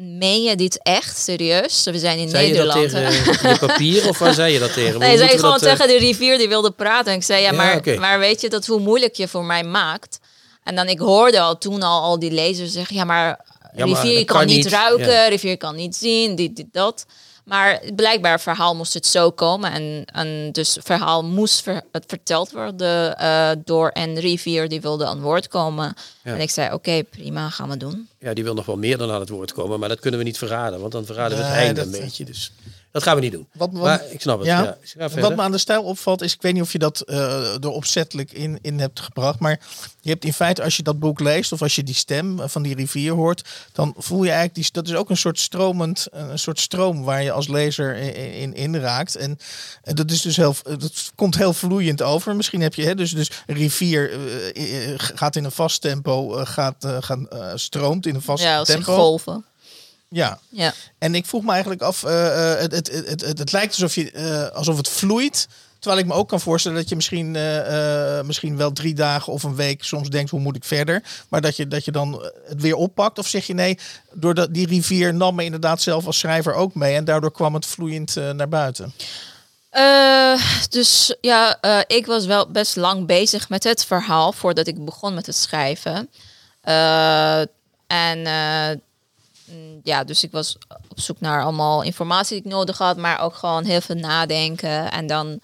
[0.00, 1.84] meen je dit echt serieus?
[1.84, 3.12] We zijn in Zei je dat Nederland.
[3.12, 4.98] tegen je papier of waar zei je dat tegen?
[5.00, 7.12] Nee, zei we gewoon eh, tegen de rivier die wilde praten.
[7.12, 9.64] En ik zei, ja, Ja, maar, maar weet je dat hoe moeilijk je voor mij
[9.64, 10.18] maakt?
[10.64, 13.44] En dan ik hoorde al toen al, al die lezers zeggen, ja, maar
[13.76, 15.28] Ja, rivier kan, kan niet niet, ruiken, ja.
[15.28, 17.06] rivier kan niet zien, dit, dit, dat.
[17.48, 19.72] Maar blijkbaar verhaal moest het zo komen.
[19.72, 24.80] En, en dus het verhaal moest ver- het verteld worden eh, door een rivier die
[24.80, 25.94] wilde aan woord komen.
[26.24, 26.34] Ja.
[26.34, 28.08] En ik zei, oké, prima, gaan we doen.
[28.18, 30.26] Ja, die wil nog wel meer dan aan het woord komen, maar dat kunnen we
[30.26, 32.24] niet verraden, want dan verraden we het Nee, einde dat- een beetje.
[32.24, 32.52] Dus
[32.90, 33.48] dat gaan we niet doen.
[33.52, 34.46] Wat- wat- maar ik snap het.
[34.46, 34.62] Ja.
[34.62, 34.76] Ja.
[34.82, 35.36] Ga Wat verder.
[35.36, 38.32] me aan de stijl opvalt is, ik weet niet of je dat eh er opzettelijk
[38.32, 39.60] in, in hebt gebracht, maar
[40.00, 42.62] je hebt in feite als je dat boek leest of als je die stem van
[42.62, 46.38] die rivier hoort, dan voel je eigenlijk, die, dat is ook een soort stromend, een
[46.38, 49.16] soort stroom waar je als lezer in, in, in raakt.
[49.16, 49.38] En,
[49.82, 52.36] en dat is dus heel, dat komt heel vloeiend over.
[52.36, 56.36] Misschien heb je, hè, dus, dus een rivier eh, eh, gaat in een vast tempo,
[56.36, 58.94] eh, gaat, eh, gaat, eh, stroomt in een vast Ja, tempo.
[58.94, 59.44] golven.
[60.10, 60.72] Ja, Ja.
[60.98, 64.56] en ik vroeg me eigenlijk af, eh, het, het, het, het, lijkt alsof, je, eh,
[64.56, 65.48] alsof het vloeit.
[65.78, 67.30] Terwijl ik me ook kan voorstellen dat je misschien,
[68.26, 71.02] misschien wel drie dagen of een week soms denkt, hoe moet ik verder?
[71.28, 73.18] Maar dat je, dat je dan het weer oppakt.
[73.18, 73.78] Of zeg je nee,
[74.12, 76.94] doordat die rivier nam me inderdaad zelf als schrijver ook mee.
[76.94, 78.92] En daardoor kwam het vloeiend naar buiten.
[80.70, 85.26] Dus ja, ik was wel best lang bezig met het verhaal voordat ik begon met
[85.26, 86.08] het schrijven.
[87.86, 88.26] En
[89.82, 93.34] ja, dus ik was op zoek naar allemaal informatie die ik nodig had, maar ook
[93.34, 94.90] gewoon heel veel nadenken.
[94.90, 95.40] En dan,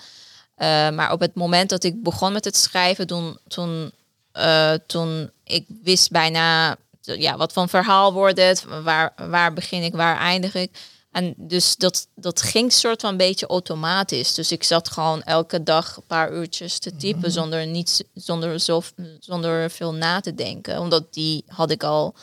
[0.54, 3.92] eh, maar op het moment dat ik begon met het schrijven, toen, toen,
[4.32, 9.94] eh, toen ik wist bijna, ja, wat voor verhaal wordt het, waar, waar begin ik,
[9.94, 10.70] waar eindig ik.
[11.14, 14.34] En dus dat, dat ging soort van een beetje automatisch.
[14.34, 18.82] Dus ik zat gewoon elke dag een paar uurtjes te typen zonder, niets, zonder, zo,
[19.20, 20.80] zonder veel na te denken.
[20.80, 22.14] Omdat die had ik al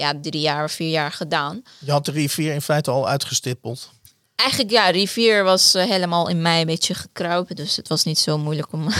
[0.00, 1.62] ja, drie jaar of vier jaar gedaan.
[1.78, 3.90] Je had de rivier in feite al uitgestippeld.
[4.34, 7.56] Eigenlijk ja, rivier was eh, helemaal in mij een beetje gekruipen.
[7.56, 8.88] Dus het was niet zo moeilijk om...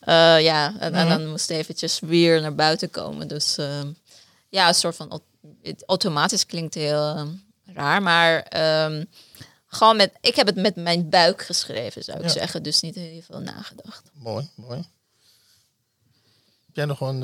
[0.00, 3.28] Eh, ja, en, en dan moest eventjes weer naar buiten komen.
[3.28, 3.80] Dus eh,
[4.48, 5.22] ja, een soort van...
[5.86, 7.26] automatisch klinkt heel
[7.64, 8.02] raar.
[8.02, 9.04] Maar ehm,
[9.66, 10.12] gewoon met...
[10.20, 12.30] Ik heb het met mijn buik geschreven, zou ik Ja.
[12.30, 12.62] zeggen.
[12.62, 14.02] Dus niet heel veel nagedacht.
[14.12, 14.78] Mooi, mooi.
[16.66, 17.22] Heb jij nog een...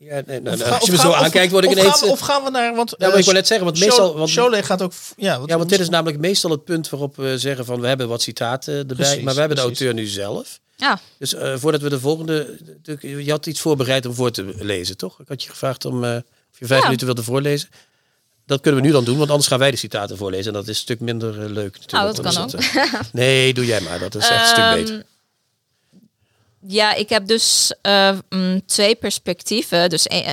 [0.00, 1.90] eh, Ja, nee, nou, ga- als je me zo aankijkt, word ik of ineens...
[1.98, 2.74] Gaan, we- of gaan we naar...
[2.74, 4.92] Want, Ja, maar ik wou net zeggen, want meestal- want- gaat ook...
[5.16, 8.08] Ja, Ja, want dit is namelijk meestal het punt waarop we zeggen van we hebben
[8.08, 10.60] wat citaten erbij, Precies, maar we hebben de auteur nu zelf.
[10.76, 12.58] Ja, Dus eh, voordat we de volgende,
[13.00, 15.20] je had iets voorbereid om voor te lezen, toch?
[15.20, 16.16] Ik had je gevraagd om eh,
[16.52, 16.84] of je vijf Ja.
[16.84, 17.68] minuten wilde voorlezen.
[18.46, 20.62] Dat kunnen we nu dan doen, want anders gaan wij de citaten voorlezen en dat
[20.62, 21.78] is een stuk minder eh, leuk.
[21.78, 21.92] Natuurlijk.
[21.92, 23.98] Nou, dat kan eh, nee, doe jij maar.
[23.98, 25.04] Dat is echt een stuk Ehm, beter.
[26.66, 29.90] Ja, ik heb dus eh, mm, twee perspectieven.
[29.90, 30.24] Dus een,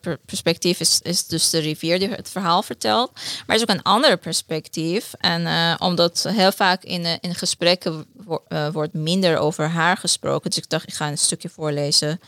[0.00, 3.10] per- perspectief is, is dus de rivier die het verhaal vertelt.
[3.14, 5.12] Maar er is ook een ander perspectief.
[5.18, 8.42] En eh, omdat heel vaak in, eh, in gesprekken wo-
[8.72, 10.50] wordt minder over haar gesproken.
[10.50, 12.20] Dus ik dacht, ik ga een stukje voorlezen.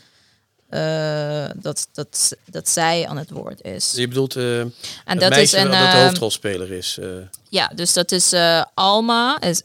[1.61, 3.91] dat, dat, dat zij aan het woord is.
[3.95, 4.73] Je bedoelt En
[5.19, 5.71] dat is een.
[5.71, 6.97] dat de hoofdrolspeler is.
[7.49, 8.33] ja, dus dat is
[8.73, 9.41] Alma.
[9.41, 9.61] Is,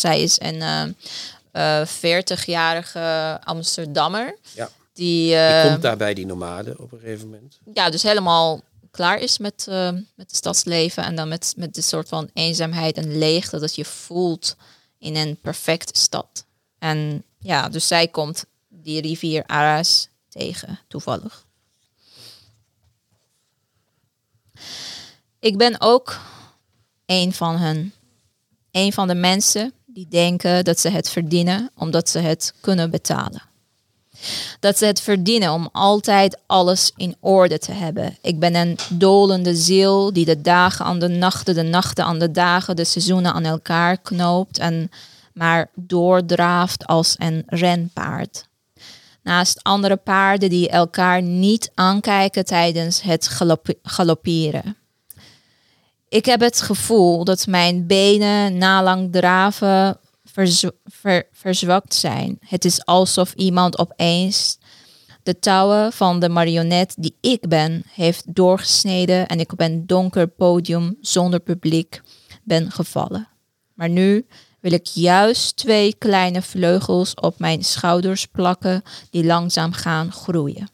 [0.00, 0.62] zij is een
[1.52, 4.36] eh, eh, 40-jarige Amsterdammer.
[4.54, 4.70] Ja.
[4.92, 7.58] Die, Die eh, komt daar bij die nomade op een gegeven moment.
[7.74, 11.04] ja, dus helemaal klaar is met, eh, met het stadsleven.
[11.04, 14.56] En dan met, met de soort van eenzaamheid en leegte dat je voelt
[14.98, 16.44] in een perfecte stad.
[16.78, 21.44] En ja, dus zij komt die rivier Aras tegen, toevallig.
[25.38, 26.20] Ik ben ook
[27.06, 27.94] een van hen.
[28.70, 33.42] Een van de mensen die denken dat ze het verdienen omdat ze het kunnen betalen.
[34.60, 38.16] Dat ze het verdienen om altijd alles in orde te hebben.
[38.22, 42.30] Ik ben een dolende ziel die de dagen aan de nachten, de nachten aan de
[42.30, 44.90] dagen, de seizoenen aan elkaar knoopt en
[45.32, 48.48] maar doordraaft als een renpaard.
[49.22, 54.76] Naast andere paarden die elkaar niet aankijken tijdens het galop- galopperen.
[56.10, 62.38] Ik heb het gevoel dat mijn benen na lang draven verzw- ver- verzwakt zijn.
[62.46, 64.58] Het is alsof iemand opeens
[65.22, 70.28] de touwen van de marionet die ik ben heeft doorgesneden en ik op een donker
[70.28, 72.00] podium zonder publiek
[72.42, 73.28] ben gevallen.
[73.74, 74.26] Maar nu
[74.60, 80.68] wil ik juist twee kleine vleugels op mijn schouders plakken die langzaam gaan groeien.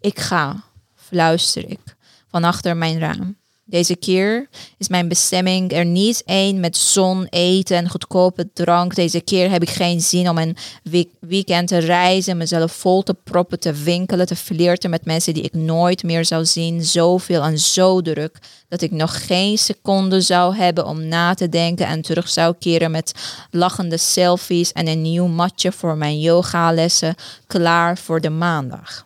[0.00, 1.96] Ik ga, fluister ik,
[2.28, 3.39] van achter mijn raam.
[3.70, 4.48] Deze keer
[4.78, 8.94] is mijn bestemming er niet één met zon, eten en goedkope drank.
[8.94, 13.14] Deze keer heb ik geen zin om een week- weekend te reizen, mezelf vol te
[13.14, 16.84] proppen, te winkelen, te flirten met mensen die ik nooit meer zou zien.
[16.84, 21.86] Zoveel en zo druk dat ik nog geen seconde zou hebben om na te denken
[21.86, 23.12] en terug zou keren met
[23.50, 27.14] lachende selfies en een nieuw matje voor mijn yogalessen
[27.46, 29.04] klaar voor de maandag.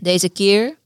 [0.00, 0.76] Deze keer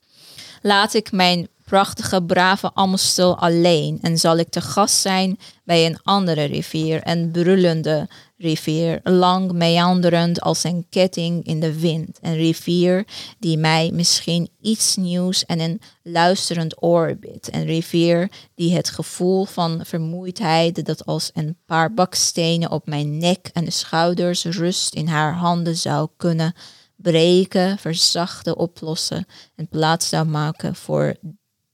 [0.63, 5.99] laat ik mijn prachtige, brave Amstel alleen en zal ik te gast zijn bij een
[6.03, 12.19] andere rivier, een brullende rivier, lang meanderend als een ketting in de wind.
[12.21, 13.07] Een rivier
[13.39, 17.55] die mij misschien iets nieuws en een luisterend oor biedt.
[17.55, 23.51] Een rivier die het gevoel van vermoeidheid dat als een paar bakstenen op mijn nek
[23.53, 26.55] en de schouders rust in haar handen zou kunnen
[26.97, 31.17] breken, verzachten, oplossen en plaats zou maken voor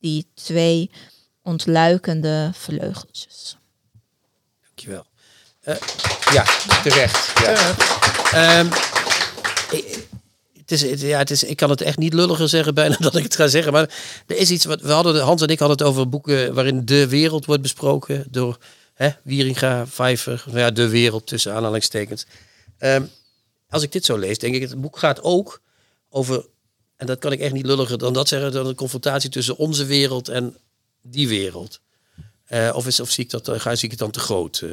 [0.06, 0.90] die twee
[1.42, 3.56] ontluikende vleugeltjes.
[4.64, 5.06] Dankjewel.
[5.60, 5.76] Eh,
[6.32, 6.44] ja,
[6.82, 7.38] terecht.
[7.40, 7.74] Ja.
[8.32, 8.66] Ehm,
[9.70, 10.06] ik-
[10.58, 13.16] het is, het- ja, het is, ik kan het echt niet lulliger zeggen bijna dan
[13.16, 13.72] ik het ga zeggen.
[13.72, 13.82] Maar
[14.26, 17.08] er is iets wat we hadden, Hans en ik hadden het over boeken waarin de
[17.08, 18.58] wereld wordt besproken door
[18.94, 22.26] hè, Wieringa, Vijver, nou ja, de wereld tussen aanhalingstekens.
[22.78, 23.02] Ehm,
[23.68, 25.60] als ik dit zo lees, denk ik, het boek gaat ook
[26.10, 26.44] over,
[26.96, 29.84] en dat kan ik echt niet lulliger dan dat zeggen, dan een confrontatie tussen onze
[29.84, 30.56] wereld en
[31.02, 31.80] die wereld.
[32.46, 34.60] Eh, of, is, of zie ik dat, ga, zie ik het dan te groot?
[34.64, 34.70] eh?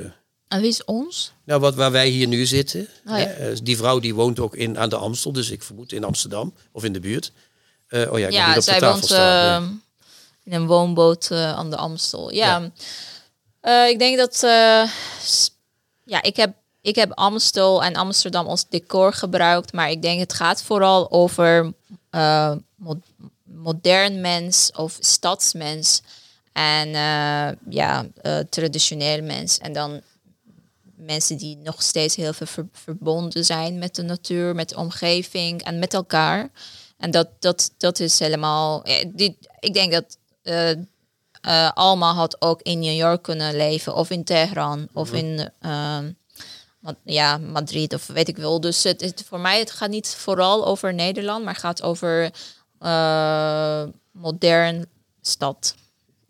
[0.48, 1.34] En wie is ons?
[1.44, 2.82] Nou, wat, waar wij hier nu zitten.
[2.82, 3.14] Oh, ja.
[3.16, 6.04] hè, eh, die vrouw die woont ook in, aan de Amstel, dus ik vermoed in
[6.04, 7.32] Amsterdam of in de buurt.
[7.88, 9.64] Eh, oh ja, ik Ja, niet op zij de tafel woont staan.
[9.64, 9.70] eh,
[10.44, 12.32] in een woonboot eh, aan de Amstel.
[12.34, 12.72] Ja,
[13.62, 14.36] Eh, ik denk dat...
[14.44, 14.90] eh,
[16.04, 19.74] ja, ik heb, ik heb Amstel en Amsterdam als decor gebruikt.
[19.74, 21.74] Maar ik denk het gaat vooral over
[22.14, 23.02] eh, mo-
[23.44, 26.02] modern mens of stadsmens.
[26.52, 29.58] En eh, ja, eh, traditioneel mens.
[29.58, 30.02] En dan
[30.96, 35.64] mensen die nog steeds heel veel ver- verbonden zijn met de natuur, met de omgeving
[35.64, 36.52] en met elkaar.
[36.98, 38.86] En dat, dat, dat is helemaal.
[39.08, 40.18] Die, ik denk dat
[41.74, 45.50] Alma had ook in New York kunnen leven, of in Teheran, of in
[47.04, 48.62] ja, Madrid, of weet ik wel.
[48.62, 52.32] Dus het, het, voor mij het gaat niet vooral over Nederland, maar gaat over
[52.80, 54.86] eh, modern
[55.22, 55.76] stad.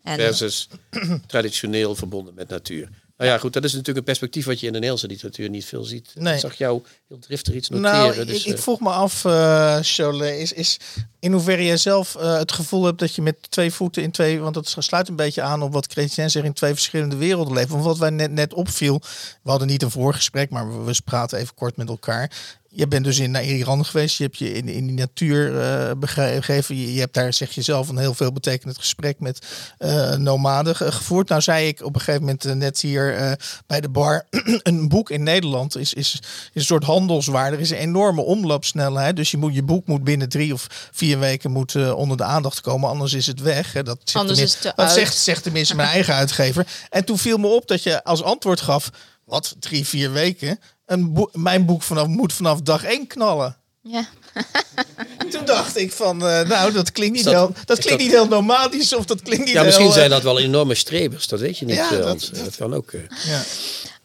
[0.02, 0.68] En, Versus
[1.26, 2.88] traditioneel verbonden met natuur.
[3.16, 5.64] Nou ja, goed, dat is natuurlijk een perspectief wat je in de Nederlandse literatuur niet
[5.64, 6.10] veel ziet.
[6.14, 6.34] Nee.
[6.34, 7.92] Ik zag jou heel driftig iets noteren.
[7.92, 10.78] Nou, dus, ik, ik eh, vroeg me af, eh Cholet, is, is
[11.18, 14.40] in hoeverre jij zelf eh, het gevoel hebt dat je met twee voeten in twee,
[14.40, 17.68] want dat sluit een beetje aan op wat Chrétien zegt, in twee verschillende werelden leeft.
[17.68, 19.00] Want wat wij net, net opviel,
[19.42, 22.30] we hadden niet een voorgesprek, maar we, we praten even kort met elkaar.
[22.76, 25.52] Je bent dus in naar Iran geweest, je hebt je in, in die natuur
[25.98, 26.76] begeven.
[26.76, 29.46] Je, je hebt daar, zeg je zelf, een heel veel betekenend gesprek met
[29.78, 31.28] eh, nomaden ge- gevoerd.
[31.28, 34.26] Nou zei ik op een gegeven moment eh, net hier bij de bar,
[34.62, 36.20] een boek in Nederland is, is, is
[36.54, 37.56] een soort handelswaarde.
[37.56, 41.18] Er is een enorme omloopsnelheid, dus je, moet, je boek moet binnen drie of vier
[41.18, 43.72] weken moet, onder de aandacht komen, anders is het weg.
[43.72, 43.82] Hè.
[43.82, 46.66] Dat zegt Anders tenminste- dat zegt, zegt tenminste mijn eigen uitgever.
[46.90, 48.90] En toen viel me op dat je als antwoord gaf,
[49.24, 50.58] wat, drie, vier weken?
[50.86, 53.56] Een boek, mijn boek vanaf, moet vanaf dag één knallen.
[53.82, 54.06] ja.
[55.30, 58.10] Toen dacht ik van, eh, nou, dat klinkt niet, dat- heel, dat klinkt dat- niet
[58.10, 61.26] heel nomadisch of dat klinkt niet ja, misschien heel, eh, zijn dat wel enorme strebers,
[61.26, 61.74] dat weet je niet.
[61.76, 62.90] Ja, eh, dat- kan ook.
[63.24, 63.42] Ja.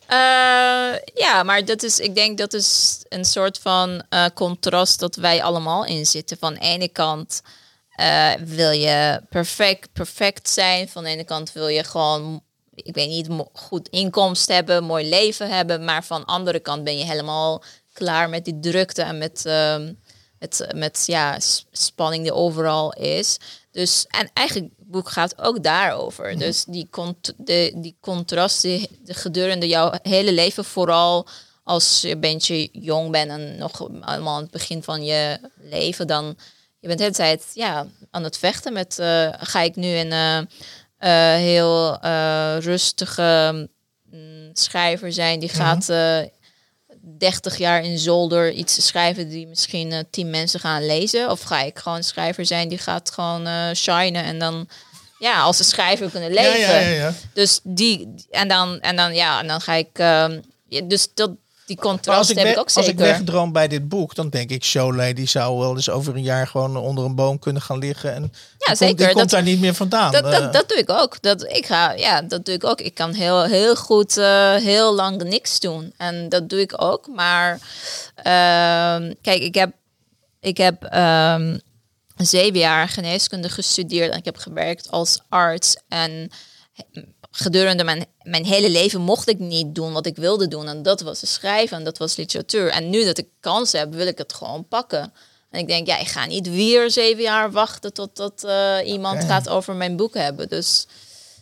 [0.07, 5.15] Eh, ja, maar dat is, ik denk dat is een soort van eh, contrast dat
[5.15, 6.37] wij allemaal in zitten.
[6.39, 7.41] Van de ene kant
[7.89, 10.89] eh, wil je perfect, perfect zijn.
[10.89, 12.43] Van de ene kant wil je gewoon,
[12.83, 15.85] ik weet niet, goed inkomst hebben, mooi leven hebben.
[15.85, 17.63] Maar van de andere kant ben je helemaal
[17.93, 19.93] klaar met die drukte en met, ehm,
[20.39, 21.37] met, met ja,
[21.71, 23.37] spanning die overal is.
[23.71, 26.37] Dus, en eigenlijk het boek gaat ook daarover.
[26.37, 31.27] Dus die, cont de, die contrasten de gedurende jouw hele leven, vooral
[31.63, 36.07] als je een beetje jong bent en nog allemaal aan het begin van je leven,
[36.07, 36.37] dan
[36.79, 40.47] je bent de hele tijd ja, aan het vechten met eh, ga ik nu een
[41.07, 43.67] heel eh, rustige
[44.11, 46.19] mm, schrijver zijn die gaat eh
[47.17, 51.31] 30 jaar in zolder iets schrijven die misschien eh, tien mensen gaan lezen?
[51.31, 54.69] Of ga ik gewoon schrijver zijn die gaat gewoon eh shinen en dan
[55.19, 56.59] ja, als een schrijver kunnen Ja, leven?
[56.59, 57.13] ja, ja, ja.
[57.33, 60.39] Dus die, en dan, en dan, ja, en dan ga ik ehm,
[60.83, 61.31] dus dat,
[61.75, 63.05] die contrast ik, heb ik ook als ik zeker.
[63.05, 66.47] wegdroom bij dit boek, dan denk ik, Cholet die zou wel eens over een jaar
[66.47, 68.13] gewoon onder een boom kunnen gaan liggen.
[68.13, 68.31] En die
[68.65, 69.05] komt- zeker.
[69.05, 70.11] Komt Dat- daar niet meer vandaan.
[70.11, 71.21] Dat, Eh, dat, dat doe ik ook.
[71.21, 72.81] Dat, ik ga, ja, dat doe ik ook.
[72.81, 75.93] Ik kan heel, heel goed eh, heel lang niks doen.
[75.97, 77.07] En dat doe ik ook.
[77.07, 77.59] Maar
[78.15, 79.71] ehm, kijk, ik heb,
[80.39, 81.57] ik heb ehm,
[82.15, 84.11] zeven jaar geneeskunde gestudeerd.
[84.11, 85.75] En ik heb gewerkt als arts.
[85.87, 86.31] En
[87.39, 90.67] gedurende mijn, mijn hele leven mocht ik niet doen wat ik wilde doen.
[90.67, 92.69] En dat was schrijven en dat was literatuur.
[92.69, 95.13] En nu dat ik kans heb, wil ik het gewoon pakken.
[95.49, 99.23] En ik denk, ja, ik ga niet weer zeven jaar wachten tot dat eh, iemand
[99.23, 100.49] gaat over mijn boek hebben.
[100.49, 100.87] Dus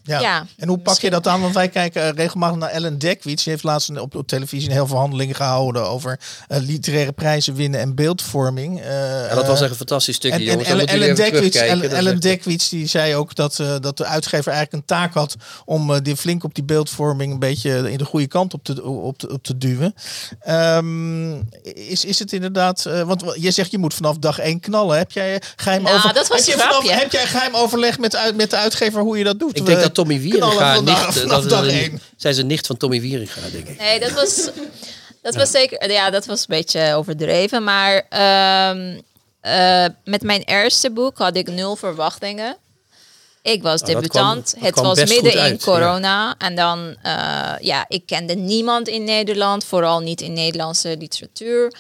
[0.08, 0.20] Ja.
[0.20, 1.41] Ja, en hoe pak je dat aan?
[1.41, 3.43] Want wij kijken eh, regelmatig naar Ellen Dekwits.
[3.43, 7.80] Die heeft laatst op, op televisie een heel verhandeling gehouden over eh, literaire prijzen winnen
[7.80, 8.82] en beeldvorming.
[8.82, 8.86] Eh,
[9.30, 10.68] Ja, dat was echt een fantastisch stukje, en, jongens.
[10.70, 11.58] Ellen, Dekwits.
[11.58, 15.36] Ellen, Ellen Dekwits die zei ook dat, dat de uitgever eigenlijk een taak had
[15.66, 18.84] om eh, die flink op die beeldvorming een beetje in de goede kant op te,
[18.84, 19.93] op te, op te duwen.
[20.39, 21.32] Ehm,
[21.74, 24.97] is, is het inderdaad, eh, want je zegt je moet vanaf dag één knallen.
[24.97, 26.91] Heb jij geheim Nou, over, dat was heb, je een vanaf, grapje.
[26.99, 29.58] heb jij geheim overleg met, uit- met de uitgever hoe je dat doet?
[29.58, 30.98] Ik denk dat Tommy Wieringa nicht...
[30.98, 33.78] vanaf Dat is dag een, zij is een nicht van Tommy Wieringa, denk ik.
[33.80, 34.50] nee, dat was,
[35.22, 37.64] dat was zeker, ja, dat was een beetje overdreven.
[37.64, 39.00] Maar ehm,
[39.41, 42.58] eh, met mijn eerste boek had ik nul verwachtingen.
[43.41, 44.50] Ik was Nou, debutant.
[44.58, 46.36] kwam- het was midden in uit, corona.
[46.38, 49.64] En dan, eh, ja, ik kende niemand in Nederland.
[49.66, 51.74] Vooral niet in Nederlandse literatuur.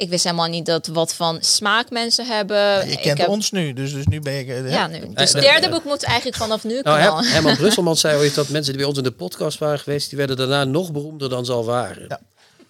[0.00, 2.86] Ik wist helemaal niet dat wat van smaak mensen hebben.
[2.86, 4.54] Je Ik kent heb- ons nu, dus, dus nu ben je...
[4.54, 4.98] eh, Ja, nu.
[5.00, 7.24] Dus Eh, het derde boek moet eigenlijk vanaf nu Nou, komen.
[7.32, 10.18] Herman Brusselman zei ooit dat mensen die bij ons in de podcast waren geweest, die
[10.18, 12.04] werden daarna nog beroemder dan ze al waren.
[12.08, 12.20] Ja.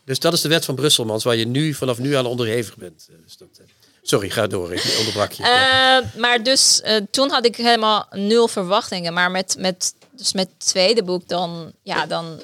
[0.05, 3.07] Dus dat is de wet van Brusselmans, waar je nu vanaf nu aan onderhevig bent.
[3.11, 3.65] Eh, Dus dat, eh,
[4.03, 4.73] sorry, ga door.
[4.73, 5.43] Ik onderbrak je.
[5.43, 5.99] Ja.
[6.01, 9.13] Eh, maar dus eh, toen had ik helemaal nul verwachtingen.
[9.13, 12.41] Maar met, met, dus met het tweede boek dan, ja, dan,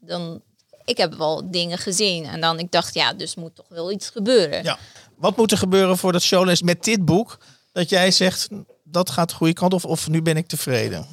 [0.00, 0.40] dan,
[0.88, 2.24] ik heb wel dingen gezien.
[2.24, 4.62] En dan ik dacht, ja, dus moet toch wel iets gebeuren.
[4.62, 4.78] Ja.
[5.16, 7.38] Wat moet er gebeuren voor dat showles met dit boek?
[7.72, 8.48] Dat jij zegt,
[8.84, 11.06] dat gaat de goede kant of, of nu ben ik tevreden?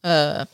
[0.00, 0.40] Eh,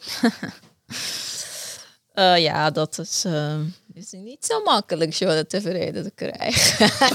[2.14, 3.58] eh, ja, dat is, eh,
[3.94, 6.90] is niet zo makkelijk, zo tevreden te krijgen.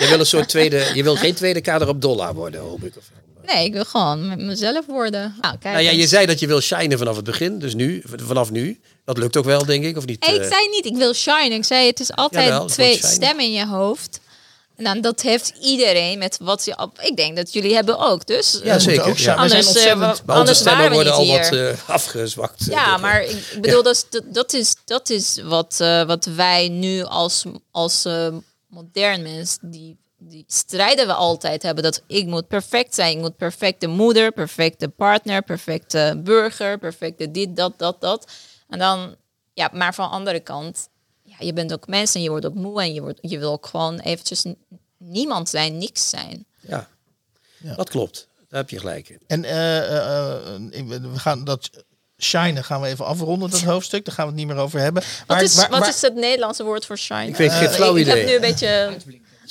[0.00, 2.96] Je wil een soort tweede, je wil geen tweede kader op dollar worden, hoop ik.
[2.96, 3.10] Of,
[3.52, 5.34] nee, ik wil gewoon met mezelf worden.
[5.40, 8.02] Nou, kijk nou ja, je zei dat je wil shinen vanaf het begin, dus nu,
[8.04, 8.80] vanaf nu.
[9.04, 10.24] Dat lukt ook wel, denk ik, of niet?
[10.24, 10.48] Hey, ik eh?
[10.48, 11.54] zei niet, ik wil shine.
[11.54, 14.20] Ik zei, het is altijd Jawel, het twee stemmen in je hoofd.
[14.76, 17.00] En dan, dat heeft iedereen met wat je op.
[17.00, 18.26] Ik denk dat jullie hebben ook.
[18.26, 19.04] Dus Ja, eh, zeker.
[19.04, 19.32] ook ja.
[19.36, 19.42] shine.
[19.42, 22.64] We zijn Anders, eh, Maar onze anders stemmen waren we worden al wat eh, afgezwakt.
[22.64, 26.24] ja, maar ik, ik bedoel, dat, is, dat, dat is, dat is wat, eh, wat
[26.24, 28.06] wij nu als, als
[28.68, 31.84] modern mens, die, die strijden we altijd hebben.
[31.84, 33.16] Dat ik moet perfect zijn.
[33.16, 38.32] Ik moet perfecte moeder, perfecte partner, perfecte burger, perfecte dit, dat, dat, dat.
[38.68, 39.16] En dan,
[39.52, 40.88] ja, maar van de andere kant,
[41.22, 43.52] ja, je bent ook mens en je wordt ook moe en je, wordt, je wil
[43.52, 44.44] ook gewoon eventjes
[44.96, 46.46] niemand zijn, niks zijn.
[46.60, 46.88] Ja.
[47.56, 47.74] Ja.
[47.74, 48.28] dat klopt.
[48.48, 49.20] Daar heb je gelijk in.
[49.26, 51.70] En eh, eh, eh, we gaan dat
[52.18, 54.04] shine gaan we even afronden, dat hoofdstuk.
[54.04, 55.02] Daar gaan we het niet meer over hebben.
[55.02, 57.26] Wat, Maar- is, waar- wat waar- is het Nederlandse woord voor shine?
[57.26, 58.28] Ik weet geen flauw ik, ik heb idee.
[58.28, 58.96] nu een beetje...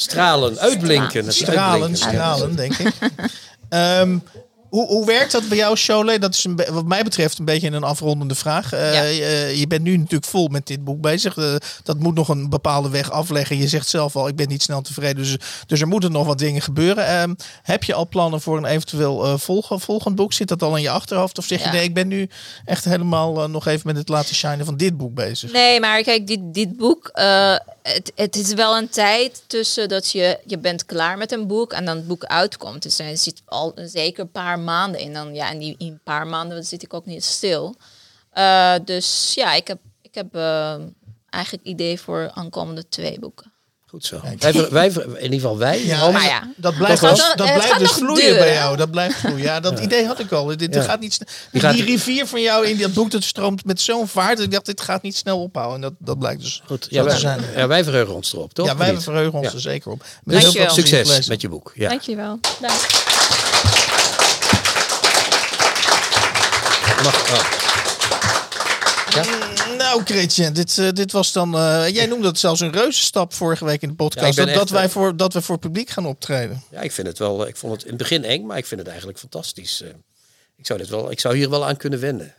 [0.02, 1.34] Stralen, uitblinken.
[1.34, 1.97] Stralen, uitblinken.
[1.97, 2.93] stralen, denk ik.
[3.70, 4.18] Ehm,
[4.70, 6.22] hoe, hoe werkt dat bij jou, Cholet?
[6.22, 8.74] Dat is een, wat mij betreft een beetje een afrondende vraag.
[8.74, 9.01] Eh, Ja.
[9.03, 11.38] je, je bent nu natuurlijk vol met dit boek bezig.
[11.38, 13.57] Eh, dat moet nog een bepaalde weg afleggen.
[13.57, 15.15] Je zegt zelf al, ik ben niet snel tevreden.
[15.24, 17.07] Dus, dus er moeten nog wat dingen gebeuren.
[17.07, 20.34] Ehm, heb je al plannen voor een eventueel eh, volg- volgend boek?
[20.34, 21.38] Zit dat al in je achterhoofd?
[21.38, 22.30] Of zeg je, nee, ik ben nu
[22.65, 25.51] echt helemaal eh, nog even met het laten shinen van dit boek bezig?
[25.51, 30.11] Nee, maar kijk, dit, dit boek, eh, het, het is wel een tijd tussen dat
[30.11, 32.84] je, je bent klaar met een boek en dan het boek uitkomt.
[32.84, 35.14] Dus er zit al een zeker een paar maanden in.
[35.14, 37.76] Dan, ja, en die, in een paar maanden zit ik ook niet stil.
[38.32, 40.76] Eh, dus ja, ik heb, ik heb eh,
[41.30, 43.51] eigenlijk idee voor aankomende twee boeken.
[43.88, 44.22] Goed zo.
[44.39, 45.86] Wij, wij, in ieder geval wij.
[45.86, 46.51] Ja, ja.
[46.55, 48.38] Dat blijft, dus, dat het blijft dus vloeien duren.
[48.39, 48.78] bij jou.
[48.78, 49.41] Dat blijft vloeien.
[49.41, 50.45] Ja, dat idee had ik al.
[50.45, 50.82] Dit, dit Ja.
[50.82, 51.28] gaat niet snel.
[51.51, 54.36] Die Die, rivier van jou in dat boek, dat stroomt met zo'n vaart.
[54.38, 55.76] dat Ik dacht, dit gaat niet snel ophouden.
[55.76, 56.88] En dat, dat blijkt dus Goed.
[56.89, 57.41] Ja, te wij, zijn.
[57.55, 58.66] ja, wij verheugen ons erop, toch?
[58.66, 59.53] Ja, wij verheugen ons Ja.
[59.53, 59.99] er zeker op.
[59.99, 61.05] Met Dus heel veel Dankjewel.
[61.05, 61.72] succes met je boek.
[61.76, 61.89] Ja.
[61.89, 62.39] Dankjewel.
[62.62, 63.09] Dank.
[67.04, 67.68] Mag, oh.
[69.78, 71.56] Nou, Christian, dit, eh, dit was dan.
[71.58, 74.38] eh, jij noemde het zelfs een reuzenstap vorige week in de Ja, podcast.
[74.38, 76.64] dat, dat, echt, wij eh, voor, dat we voor publiek gaan optreden.
[76.72, 77.47] ja, ik vind het wel.
[77.47, 79.82] Ik vond het in het begin eng, maar ik vind het eigenlijk fantastisch.
[79.82, 79.89] eh.
[80.58, 82.34] Ik zou, dit wel, ik zou hier wel aan kunnen wennen.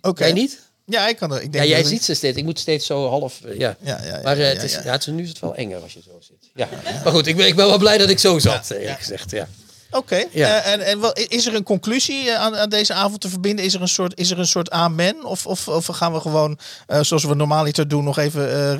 [0.00, 0.24] Oké.
[0.24, 0.60] Jij niet?
[0.86, 1.36] Ja, ik kan er.
[1.38, 2.36] Ik Ja, denk jij dat ziet ze steeds.
[2.38, 3.40] Ik moet steeds zo half.
[3.44, 3.76] eh, ja.
[3.80, 4.80] Ja, ja, ja, maar eh, ja, het is, ja.
[4.84, 6.50] ja, het is, nu is het wel enger als je zo zit.
[6.54, 6.68] Ja.
[7.04, 9.30] Maar goed, ik ben, ik ben wel blij dat ik zo zat, eerlijk gezegd.
[9.30, 9.48] Ja.
[9.90, 10.24] Oké.
[10.30, 10.62] Ja.
[10.62, 13.64] Eh, en en is er een conclusie eh, aan, aan deze avond te verbinden?
[13.64, 15.24] Is er een soort, is er een soort amen?
[15.24, 18.78] Of, of, of gaan we gewoon, eh, zoals we normaal iets doen, nog even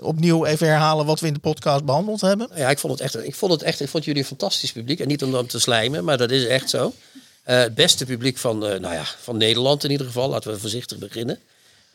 [0.00, 2.48] opnieuw even herhalen wat we in de podcast behandeld hebben?
[2.54, 5.00] Ja, ik vond het echt, ik vond het echt, ik vond jullie een fantastisch publiek.
[5.00, 6.94] En niet om dan te slijmen, maar dat is echt zo.
[7.42, 10.28] Het beste publiek van, nou ja, van Nederland in ieder geval.
[10.28, 11.38] Laten we voorzichtig beginnen.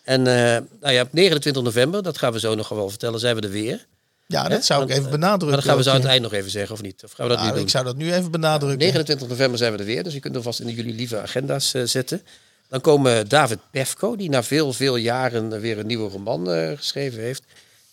[0.10, 3.36] En eh, nou ja, op 29 november, dat gaan we zo nog wel vertellen, zijn
[3.36, 3.86] we er weer.
[4.32, 4.62] Ja, dat Hè?
[4.64, 5.48] zou ik Want, even eh, benadrukken.
[5.48, 7.04] Maar dat gaan we zo aan het eind nog even zeggen, of niet?
[7.04, 7.66] Of gaan we dat Nou, nu doen?
[7.66, 8.80] ik zou dat nu even benadrukken.
[8.80, 11.74] 29 november zijn we er weer, dus je kunt er vast in jullie lieve agenda's
[11.74, 12.22] eh, zetten.
[12.68, 17.20] Dan komen David Pefko, die na veel, veel jaren weer een nieuwe roman eh, geschreven
[17.22, 17.44] heeft.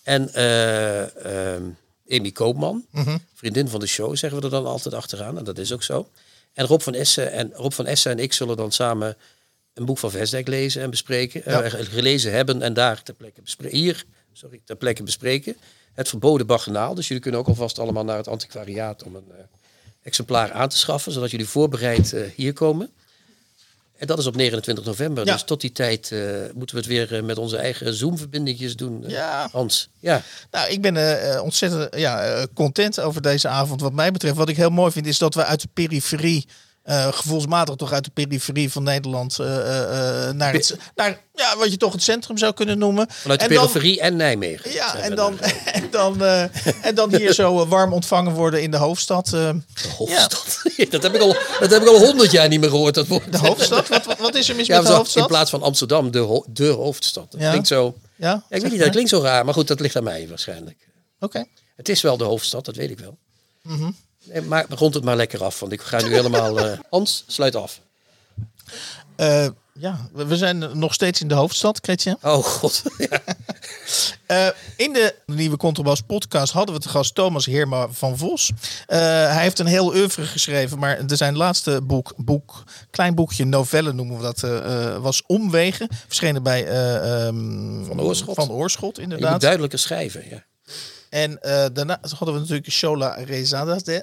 [0.03, 1.63] En eh ehm,
[2.11, 3.17] Amy Koopman, Mhm.
[3.35, 5.39] vriendin van de show, zeggen we er dan altijd achteraan.
[5.39, 6.09] En dat is ook zo.
[6.53, 9.17] En Rob van Essen en, Rob van Essen en ik zullen dan samen
[9.75, 11.43] een boek van Vesdijk lezen en bespreken.
[11.45, 11.63] Ja.
[11.63, 13.79] eh, gelezen hebben en daar ter plekke bespreken.
[13.79, 15.57] Hier, sorry, ter plekke bespreken.
[15.97, 16.95] Het verboden baggenaal.
[16.95, 19.45] Dus jullie kunnen ook alvast allemaal naar het antiquariaat om een eh,
[20.03, 22.91] exemplaar aan te schaffen, zodat jullie voorbereid eh, hier komen.
[23.97, 25.27] En dat is op 29 november.
[25.27, 25.33] Ja.
[25.33, 26.21] Dus tot die tijd eh,
[26.55, 29.05] moeten we het weer met onze eigen Zoom-verbindingjes doen.
[29.07, 29.49] Ja.
[29.53, 29.89] Hans.
[29.99, 30.23] Ja.
[30.51, 33.81] Nou, ik ben ontzettend ja, content over deze avond.
[33.81, 36.47] Wat mij betreft, wat ik heel mooi vind, is dat we uit de periferie,
[36.87, 39.57] eh, gevoelsmatig toch uit de periferie van Nederland, eh,
[40.29, 43.07] eh, naar, het, naar ja, wat je toch het centrum zou kunnen noemen.
[43.11, 44.73] Vanuit de En dan- periferie en Nijmegen.
[44.73, 46.23] Ja, en dan, en, dan,
[46.83, 49.27] en dan hier zo warm ontvangen worden in de hoofdstad.
[49.27, 49.55] De
[49.97, 50.63] hoofdstad.
[50.91, 52.95] dat, heb ik al, dat heb ik al honderd jaar niet meer gehoord.
[52.95, 53.33] Dat woord.
[53.33, 53.89] de hoofdstad?
[53.89, 55.23] Wat, wat, wat is er mis Ja, met de hoofdstad?
[55.23, 57.31] in plaats van Amsterdam, de, ho- de hoofdstad.
[57.33, 57.49] Dat Ja.
[57.51, 57.97] klinkt zo.
[58.17, 58.81] Ja, Ja, ik weet niet, maar.
[58.81, 60.89] dat klinkt zo raar, maar goed, dat ligt aan mij waarschijnlijk.
[61.21, 61.45] Oké.
[61.77, 63.17] Het is wel de hoofdstad, dat weet ik wel.
[63.63, 63.91] Mhm.
[64.33, 66.59] Nee, maar rond het maar lekker af, want ik ga nu helemaal.
[66.61, 67.81] eh, Hans, sluit af.
[69.17, 69.47] Eh,
[69.79, 72.19] ja, we zijn nog steeds in de hoofdstad, Kretje.
[72.23, 72.83] Oh god.
[73.11, 73.21] Ja.
[74.27, 78.51] Eh, in de nieuwe Contrabas podcast hadden we te gast Thomas Heerma van Vos.
[78.87, 83.93] Eh, hij heeft een heel oeuvre geschreven, maar zijn laatste boek, boek, klein boekje, novelle
[83.93, 84.41] noemen we dat,
[85.03, 85.89] was Omwegen.
[86.07, 88.35] Verschenen bij eh, ehm, Van Oorschot.
[88.35, 89.41] Van Oorschot, Je moet inderdaad.
[89.41, 90.29] duidelijker schrijven.
[90.31, 90.45] Ja.
[91.11, 94.01] En eh, daarna hadden we natuurlijk Shola Rezadeh